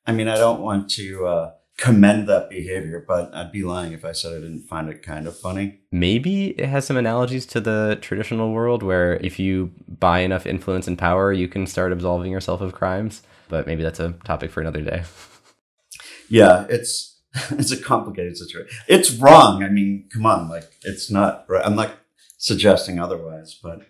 I 0.08 0.14
mean, 0.14 0.30
I 0.30 0.38
don't 0.38 0.62
want 0.62 0.90
to 0.92 1.28
uh, 1.28 1.52
commend 1.78 2.30
that 2.30 2.50
behavior, 2.50 3.04
but 3.06 3.34
I'd 3.36 3.52
be 3.52 3.64
lying 3.64 3.92
if 3.92 4.06
I 4.06 4.14
said 4.14 4.32
I 4.32 4.40
didn't 4.40 4.68
find 4.68 4.90
it 4.90 5.04
kind 5.04 5.28
of 5.28 5.38
funny. 5.38 5.82
Maybe 5.92 6.50
it 6.52 6.68
has 6.68 6.86
some 6.86 6.98
analogies 6.98 7.46
to 7.48 7.60
the 7.60 7.98
traditional 8.02 8.54
world 8.54 8.82
where 8.82 9.16
if 9.18 9.40
you 9.40 9.72
buy 9.88 10.20
enough 10.20 10.46
influence 10.46 10.88
and 10.88 10.98
power, 10.98 11.34
you 11.34 11.50
can 11.50 11.68
start 11.68 11.92
absolving 11.92 12.32
yourself 12.32 12.62
of 12.62 12.74
crimes. 12.74 13.24
But 13.50 13.68
maybe 13.68 13.84
that's 13.84 14.00
a 14.00 14.14
topic 14.24 14.52
for 14.52 14.62
another 14.62 14.82
day. 14.82 15.04
yeah, 16.30 16.66
it's 16.70 17.13
it's 17.52 17.72
a 17.72 17.82
complicated 17.82 18.38
situation. 18.38 18.70
It's 18.88 19.12
wrong. 19.12 19.64
I 19.64 19.70
mean, 19.70 20.08
come 20.14 20.26
on, 20.26 20.50
like 20.50 20.72
it's 20.84 21.10
not 21.10 21.46
right. 21.48 21.66
I'm 21.66 21.76
not 21.76 21.94
suggesting 22.38 23.00
otherwise, 23.00 23.60
but 23.62 23.82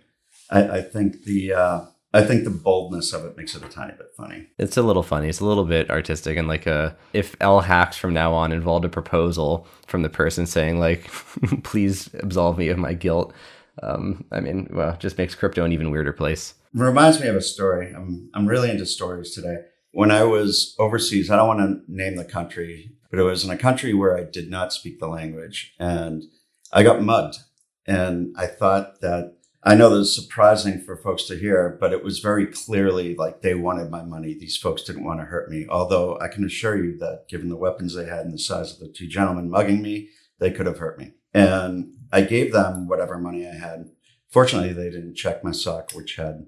I, 0.50 0.78
I 0.78 0.82
think 0.82 1.24
the 1.24 1.54
uh, 1.54 1.82
I 2.14 2.24
think 2.24 2.44
the 2.44 2.52
boldness 2.52 3.12
of 3.12 3.26
it 3.26 3.36
makes 3.36 3.56
it 3.56 3.64
a 3.64 3.70
tiny 3.70 3.94
bit 3.94 4.12
funny. 4.16 4.48
It's 4.60 4.78
a 4.78 4.84
little 4.84 5.04
funny. 5.04 5.28
It's 5.28 5.40
a 5.40 5.46
little 5.46 5.66
bit 5.66 5.90
artistic, 5.90 6.38
and 6.38 6.48
like 6.48 6.68
a 6.68 6.74
uh, 6.74 6.94
if 7.12 7.36
L 7.42 7.62
hacks 7.62 7.98
from 7.98 8.14
now 8.14 8.34
on 8.34 8.52
involved 8.52 8.86
a 8.86 8.90
proposal 8.90 9.68
from 9.88 10.04
the 10.04 10.10
person 10.10 10.46
saying 10.46 10.80
like, 10.80 11.10
"Please 11.64 12.10
absolve 12.20 12.58
me 12.58 12.70
of 12.70 12.78
my 12.78 12.94
guilt." 12.94 13.34
Um, 13.82 14.26
I 14.32 14.40
mean, 14.40 14.70
well, 14.72 14.96
just 14.98 15.18
makes 15.18 15.34
crypto 15.34 15.66
an 15.66 15.74
even 15.74 15.90
weirder 15.90 16.14
place. 16.14 16.54
reminds 16.74 17.20
me 17.20 17.28
of 17.28 17.36
a 17.36 17.42
story. 17.42 17.92
I'm 17.94 18.30
I'm 18.34 18.46
really 18.46 18.70
into 18.70 18.86
stories 18.86 19.32
today. 19.32 19.58
When 19.94 20.10
I 20.10 20.24
was 20.24 20.76
overseas, 20.80 21.30
I 21.30 21.36
don't 21.36 21.48
want 21.48 21.60
to 21.60 21.82
name 21.88 22.16
the 22.16 22.26
country, 22.26 22.94
but 23.12 23.20
it 23.20 23.24
was 23.24 23.46
in 23.46 23.52
a 23.52 23.58
country 23.58 23.94
where 23.94 24.18
I 24.18 24.24
did 24.24 24.50
not 24.50 24.74
speak 24.74 25.00
the 25.00 25.08
language, 25.08 25.76
and 25.78 26.24
I 26.72 26.82
got 26.82 27.04
mugged. 27.04 27.38
And 27.86 28.34
I 28.36 28.48
thought 28.48 29.02
that 29.02 29.36
I 29.64 29.76
know 29.76 29.92
this 29.92 30.08
is 30.08 30.16
surprising 30.16 30.82
for 30.82 30.98
folks 30.98 31.26
to 31.26 31.38
hear, 31.38 31.78
but 31.80 31.94
it 31.94 32.04
was 32.04 32.18
very 32.18 32.48
clearly 32.48 33.14
like 33.14 33.44
they 33.44 33.54
wanted 33.54 33.92
my 33.92 34.02
money. 34.04 34.34
These 34.34 34.58
folks 34.58 34.82
didn't 34.82 35.04
want 35.04 35.20
to 35.20 35.28
hurt 35.28 35.52
me. 35.52 35.68
Although 35.70 36.20
I 36.20 36.28
can 36.28 36.44
assure 36.44 36.76
you 36.76 36.98
that 36.98 37.26
given 37.30 37.50
the 37.50 37.56
weapons 37.56 37.94
they 37.94 38.06
had 38.06 38.26
and 38.26 38.34
the 38.34 38.40
size 38.40 38.74
of 38.74 38.80
the 38.80 38.92
two 38.92 39.08
gentlemen 39.08 39.48
mugging 39.48 39.84
me, 39.84 40.10
they 40.40 40.50
could 40.50 40.66
have 40.66 40.80
hurt 40.80 40.98
me. 40.98 41.12
And 41.36 41.94
I 42.12 42.22
gave 42.22 42.52
them 42.52 42.88
whatever 42.88 43.20
money 43.20 43.48
I 43.48 43.54
had. 43.54 43.92
Fortunately, 44.32 44.74
they 44.74 44.90
didn't 44.90 45.16
check 45.16 45.44
my 45.44 45.52
sock, 45.52 45.92
which 45.92 46.16
had 46.16 46.48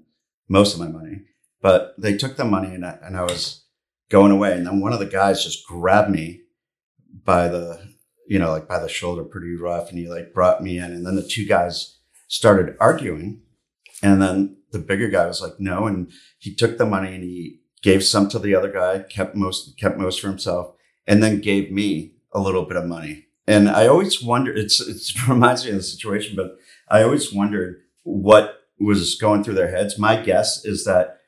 most 0.50 0.74
of 0.74 0.80
my 0.80 0.88
money, 0.88 1.26
but 1.66 1.96
they 1.98 2.16
took 2.16 2.38
the 2.38 2.46
money 2.46 2.76
and 2.76 2.86
I, 2.86 3.00
and 3.02 3.18
I 3.18 3.24
was 3.24 3.64
going 4.12 4.32
away. 4.32 4.54
And 4.54 4.68
then 4.68 4.82
one 4.82 4.94
of 4.94 5.00
the 5.00 5.08
guys 5.08 5.44
just 5.44 5.66
grabbed 5.66 6.12
me 6.12 6.42
by 7.24 7.48
the, 7.48 7.90
you 8.28 8.38
know, 8.38 8.52
like 8.52 8.68
by 8.68 8.78
the 8.78 8.88
shoulder 8.88 9.24
pretty 9.24 9.56
rough. 9.56 9.90
And 9.90 9.98
he 9.98 10.08
like 10.08 10.32
brought 10.32 10.62
me 10.62 10.78
in. 10.78 10.92
And 10.92 11.04
then 11.04 11.16
the 11.16 11.28
two 11.28 11.44
guys 11.44 11.98
started 12.28 12.78
arguing. 12.80 13.42
And 14.04 14.22
then 14.22 14.58
the 14.74 14.78
bigger 14.78 15.08
guy 15.08 15.26
was 15.26 15.42
like, 15.42 15.54
no. 15.58 15.88
And 15.88 16.12
he 16.38 16.54
took 16.54 16.78
the 16.78 16.86
money 16.86 17.16
and 17.16 17.24
he 17.24 17.62
gave 17.82 18.04
some 18.04 18.30
to 18.30 18.38
the 18.38 18.54
other 18.54 18.72
guy, 18.72 19.00
kept 19.00 19.36
most, 19.36 19.76
kept 19.80 19.98
most 19.98 20.22
for 20.22 20.28
himself, 20.28 20.76
and 21.08 21.24
then 21.24 21.42
gave 21.42 21.72
me 21.72 22.14
a 22.32 22.40
little 22.40 22.66
bit 22.66 22.78
of 22.78 22.86
money. 22.86 23.26
And 23.48 23.70
I 23.70 23.88
always 23.88 24.22
wonder, 24.22 24.54
it's, 24.54 24.80
it 24.82 25.02
reminds 25.28 25.66
me 25.66 25.72
of 25.72 25.78
the 25.78 25.82
situation, 25.82 26.36
but 26.36 26.60
I 26.90 27.02
always 27.02 27.34
wondered 27.34 27.82
what 28.04 28.60
was 28.80 29.16
going 29.16 29.44
through 29.44 29.56
their 29.56 29.72
heads. 29.72 29.98
My 29.98 30.16
guess 30.16 30.64
is 30.64 30.86
that 30.86 31.22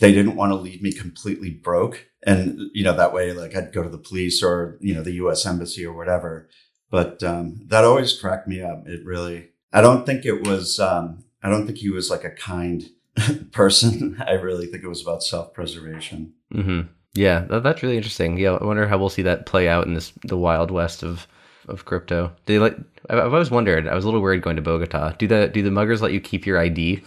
they 0.00 0.12
didn't 0.12 0.36
want 0.36 0.50
to 0.50 0.56
leave 0.56 0.82
me 0.82 0.92
completely 0.92 1.50
broke. 1.50 2.06
And, 2.26 2.70
you 2.72 2.84
know, 2.84 2.96
that 2.96 3.12
way, 3.12 3.32
like 3.32 3.54
I'd 3.54 3.72
go 3.72 3.82
to 3.82 3.88
the 3.88 3.98
police 3.98 4.42
or, 4.42 4.78
you 4.80 4.94
know, 4.94 5.02
the 5.02 5.12
US 5.12 5.44
embassy 5.46 5.84
or 5.84 5.94
whatever. 5.94 6.48
But 6.90 7.22
um, 7.22 7.60
that 7.66 7.84
always 7.84 8.18
cracked 8.18 8.48
me 8.48 8.62
up. 8.62 8.86
It 8.86 9.04
really, 9.04 9.50
I 9.72 9.80
don't 9.80 10.06
think 10.06 10.24
it 10.24 10.46
was. 10.46 10.78
Um, 10.78 11.24
I 11.42 11.50
don't 11.50 11.66
think 11.66 11.78
he 11.78 11.90
was 11.90 12.10
like 12.10 12.24
a 12.24 12.30
kind 12.30 12.88
person. 13.52 14.22
I 14.26 14.32
really 14.32 14.66
think 14.66 14.84
it 14.84 14.88
was 14.88 15.02
about 15.02 15.22
self 15.22 15.52
preservation. 15.52 16.34
Mm-hmm. 16.52 16.92
Yeah, 17.14 17.46
that's 17.48 17.82
really 17.82 17.96
interesting. 17.96 18.38
Yeah, 18.38 18.52
I 18.52 18.64
wonder 18.64 18.88
how 18.88 18.98
we'll 18.98 19.08
see 19.08 19.22
that 19.22 19.46
play 19.46 19.68
out 19.68 19.86
in 19.86 19.94
this 19.94 20.12
the 20.24 20.38
wild 20.38 20.70
west 20.70 21.02
of 21.02 21.26
of 21.68 21.84
crypto. 21.84 22.28
Do 22.46 22.52
they 22.52 22.58
like? 22.58 22.76
I've 23.08 23.32
always 23.32 23.50
wondered. 23.50 23.88
I 23.88 23.94
was 23.94 24.04
a 24.04 24.08
little 24.08 24.20
worried 24.20 24.42
going 24.42 24.56
to 24.56 24.62
Bogota. 24.62 25.14
Do 25.18 25.26
the 25.26 25.48
do 25.48 25.62
the 25.62 25.70
muggers 25.70 26.02
let 26.02 26.12
you 26.12 26.20
keep 26.20 26.46
your 26.46 26.58
ID? 26.58 27.02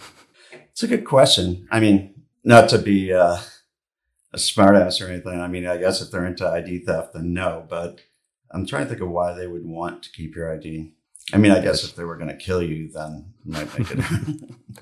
It's 0.70 0.82
a 0.82 0.86
good 0.86 1.04
question. 1.04 1.66
I 1.70 1.80
mean, 1.80 2.14
not 2.44 2.68
to 2.70 2.78
be 2.78 3.12
uh, 3.12 3.38
a 4.32 4.36
smartass 4.36 5.00
or 5.00 5.10
anything. 5.10 5.40
I 5.40 5.48
mean, 5.48 5.66
I 5.66 5.76
guess 5.78 6.00
if 6.00 6.10
they're 6.10 6.26
into 6.26 6.46
ID 6.46 6.80
theft, 6.80 7.14
then 7.14 7.32
no. 7.32 7.66
But 7.68 8.00
I'm 8.50 8.66
trying 8.66 8.84
to 8.84 8.88
think 8.88 9.02
of 9.02 9.10
why 9.10 9.34
they 9.34 9.46
would 9.46 9.64
want 9.64 10.02
to 10.04 10.12
keep 10.12 10.34
your 10.34 10.52
ID. 10.52 10.92
I 11.32 11.36
mean, 11.36 11.52
I 11.52 11.60
guess 11.60 11.84
if 11.84 11.94
they 11.94 12.04
were 12.04 12.16
going 12.16 12.30
to 12.30 12.36
kill 12.36 12.62
you, 12.62 12.90
then 12.90 13.34
might 13.44 13.78
make 13.78 13.90
it. 13.90 13.98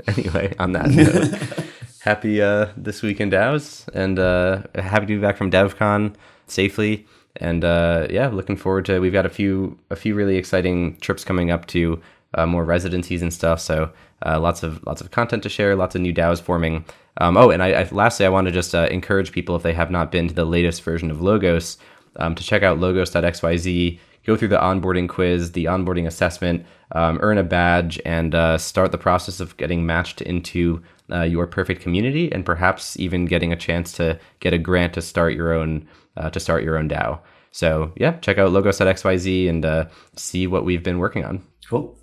anyway, 0.17 0.55
on 0.59 0.73
that 0.73 0.91
note, 0.91 1.67
happy 2.01 2.41
uh, 2.41 2.69
this 2.77 3.03
weekend, 3.03 3.33
DAOs, 3.33 3.89
and 3.93 4.19
uh, 4.19 4.63
happy 4.77 5.07
to 5.07 5.17
be 5.17 5.21
back 5.21 5.37
from 5.37 5.51
DevCon 5.51 6.15
safely. 6.47 7.07
And 7.37 7.65
uh, 7.65 8.07
yeah, 8.11 8.29
looking 8.29 8.57
forward 8.57 8.85
to. 8.87 9.01
We've 9.01 9.13
got 9.13 9.27
a 9.27 9.31
few 9.31 9.79
a 9.91 9.97
few 9.97 10.15
really 10.15 10.37
exciting 10.37 10.97
trips 10.99 11.25
coming 11.25 11.51
up 11.51 11.67
to 11.67 12.01
uh, 12.35 12.47
more 12.47 12.65
residencies 12.65 13.23
and 13.23 13.33
stuff. 13.33 13.61
So 13.61 13.91
uh, 14.25 14.41
lots 14.41 14.63
of 14.63 14.85
lots 14.87 15.01
of 15.01 15.11
content 15.11 15.43
to 15.45 15.49
share, 15.49 15.77
lots 15.77 15.95
of 15.95 16.01
new 16.01 16.13
DAOs 16.13 16.41
forming. 16.41 16.85
Um, 17.19 17.37
oh, 17.37 17.51
and 17.51 17.63
I, 17.63 17.73
I, 17.73 17.89
lastly, 17.93 18.27
I 18.27 18.31
want 18.31 18.47
to 18.47 18.53
just 18.53 18.75
uh, 18.75 18.89
encourage 18.91 19.33
people 19.33 19.57
if 19.57 19.63
they 19.63 19.73
have 19.73 19.91
not 19.91 20.13
been 20.13 20.29
to 20.29 20.35
the 20.35 20.45
latest 20.45 20.83
version 20.83 21.11
of 21.11 21.23
Logos 21.23 21.79
um, 22.17 22.35
to 22.35 22.45
check 22.45 22.63
out 22.63 22.79
logos.xyz 22.79 23.99
go 24.27 24.37
through 24.37 24.49
the 24.49 24.59
onboarding 24.59 25.09
quiz, 25.09 25.53
the 25.53 25.67
onboarding 25.67 26.07
assessment, 26.07 26.67
um, 26.93 27.19
earn 27.23 27.39
a 27.39 27.45
badge, 27.45 28.01
and 28.05 28.35
uh, 28.35 28.59
start 28.59 28.93
the 28.93 28.99
process 28.99 29.41
of 29.41 29.57
getting 29.57 29.87
matched 29.87 30.21
into 30.21 30.83
uh, 31.11 31.23
your 31.23 31.47
perfect 31.47 31.81
community, 31.81 32.31
and 32.33 32.45
perhaps 32.45 32.99
even 32.99 33.25
getting 33.25 33.53
a 33.53 33.57
chance 33.57 33.93
to 33.93 34.19
get 34.41 34.53
a 34.53 34.59
grant 34.59 34.93
to 34.95 35.01
start 35.01 35.33
your 35.33 35.53
own 35.53 35.87
uh, 36.17 36.29
to 36.31 36.41
start 36.41 36.65
your 36.65 36.77
own 36.77 36.89
DAO. 36.89 37.21
So 37.53 37.93
yeah, 37.97 38.19
check 38.19 38.39
out 38.39 38.51
logos.xyz 38.51 39.49
and 39.49 39.89
see 40.17 40.47
what 40.47 40.65
we've 40.65 40.83
been 40.83 40.99
working 40.99 41.25
on. 41.25 41.43
Cool. 41.69 41.97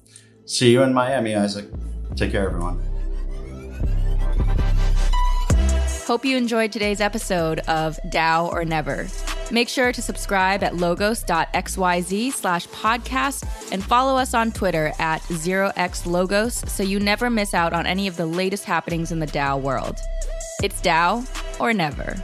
See 0.46 0.72
you 0.72 0.84
in 0.84 0.94
Miami, 0.94 1.36
Isaac. 1.36 1.66
Take 2.16 2.32
care, 2.32 2.46
everyone. 2.46 2.82
Hope 6.06 6.26
you 6.26 6.36
enjoyed 6.36 6.72
today's 6.72 7.00
episode 7.00 7.60
of 7.62 7.98
DAO 8.10 8.52
or 8.52 8.66
Never. 8.66 9.08
Make 9.52 9.70
sure 9.70 9.94
to 9.94 10.02
subscribe 10.02 10.62
at 10.62 10.76
logos.xyz 10.76 12.34
slash 12.34 12.68
podcast 12.68 13.72
and 13.72 13.84
follow 13.84 14.18
us 14.18 14.34
on 14.34 14.52
Twitter 14.52 14.92
at 15.00 15.22
0xlogos 15.24 16.68
so 16.68 16.84
you 16.84 17.00
never 17.00 17.30
miss 17.30 17.54
out 17.54 17.72
on 17.72 17.86
any 17.86 18.08
of 18.08 18.18
the 18.18 18.26
latest 18.26 18.66
happenings 18.66 19.12
in 19.12 19.20
the 19.20 19.28
DAO 19.28 19.62
world. 19.62 19.98
It's 20.62 20.82
DAO 20.82 21.26
or 21.60 21.74
never. 21.74 22.18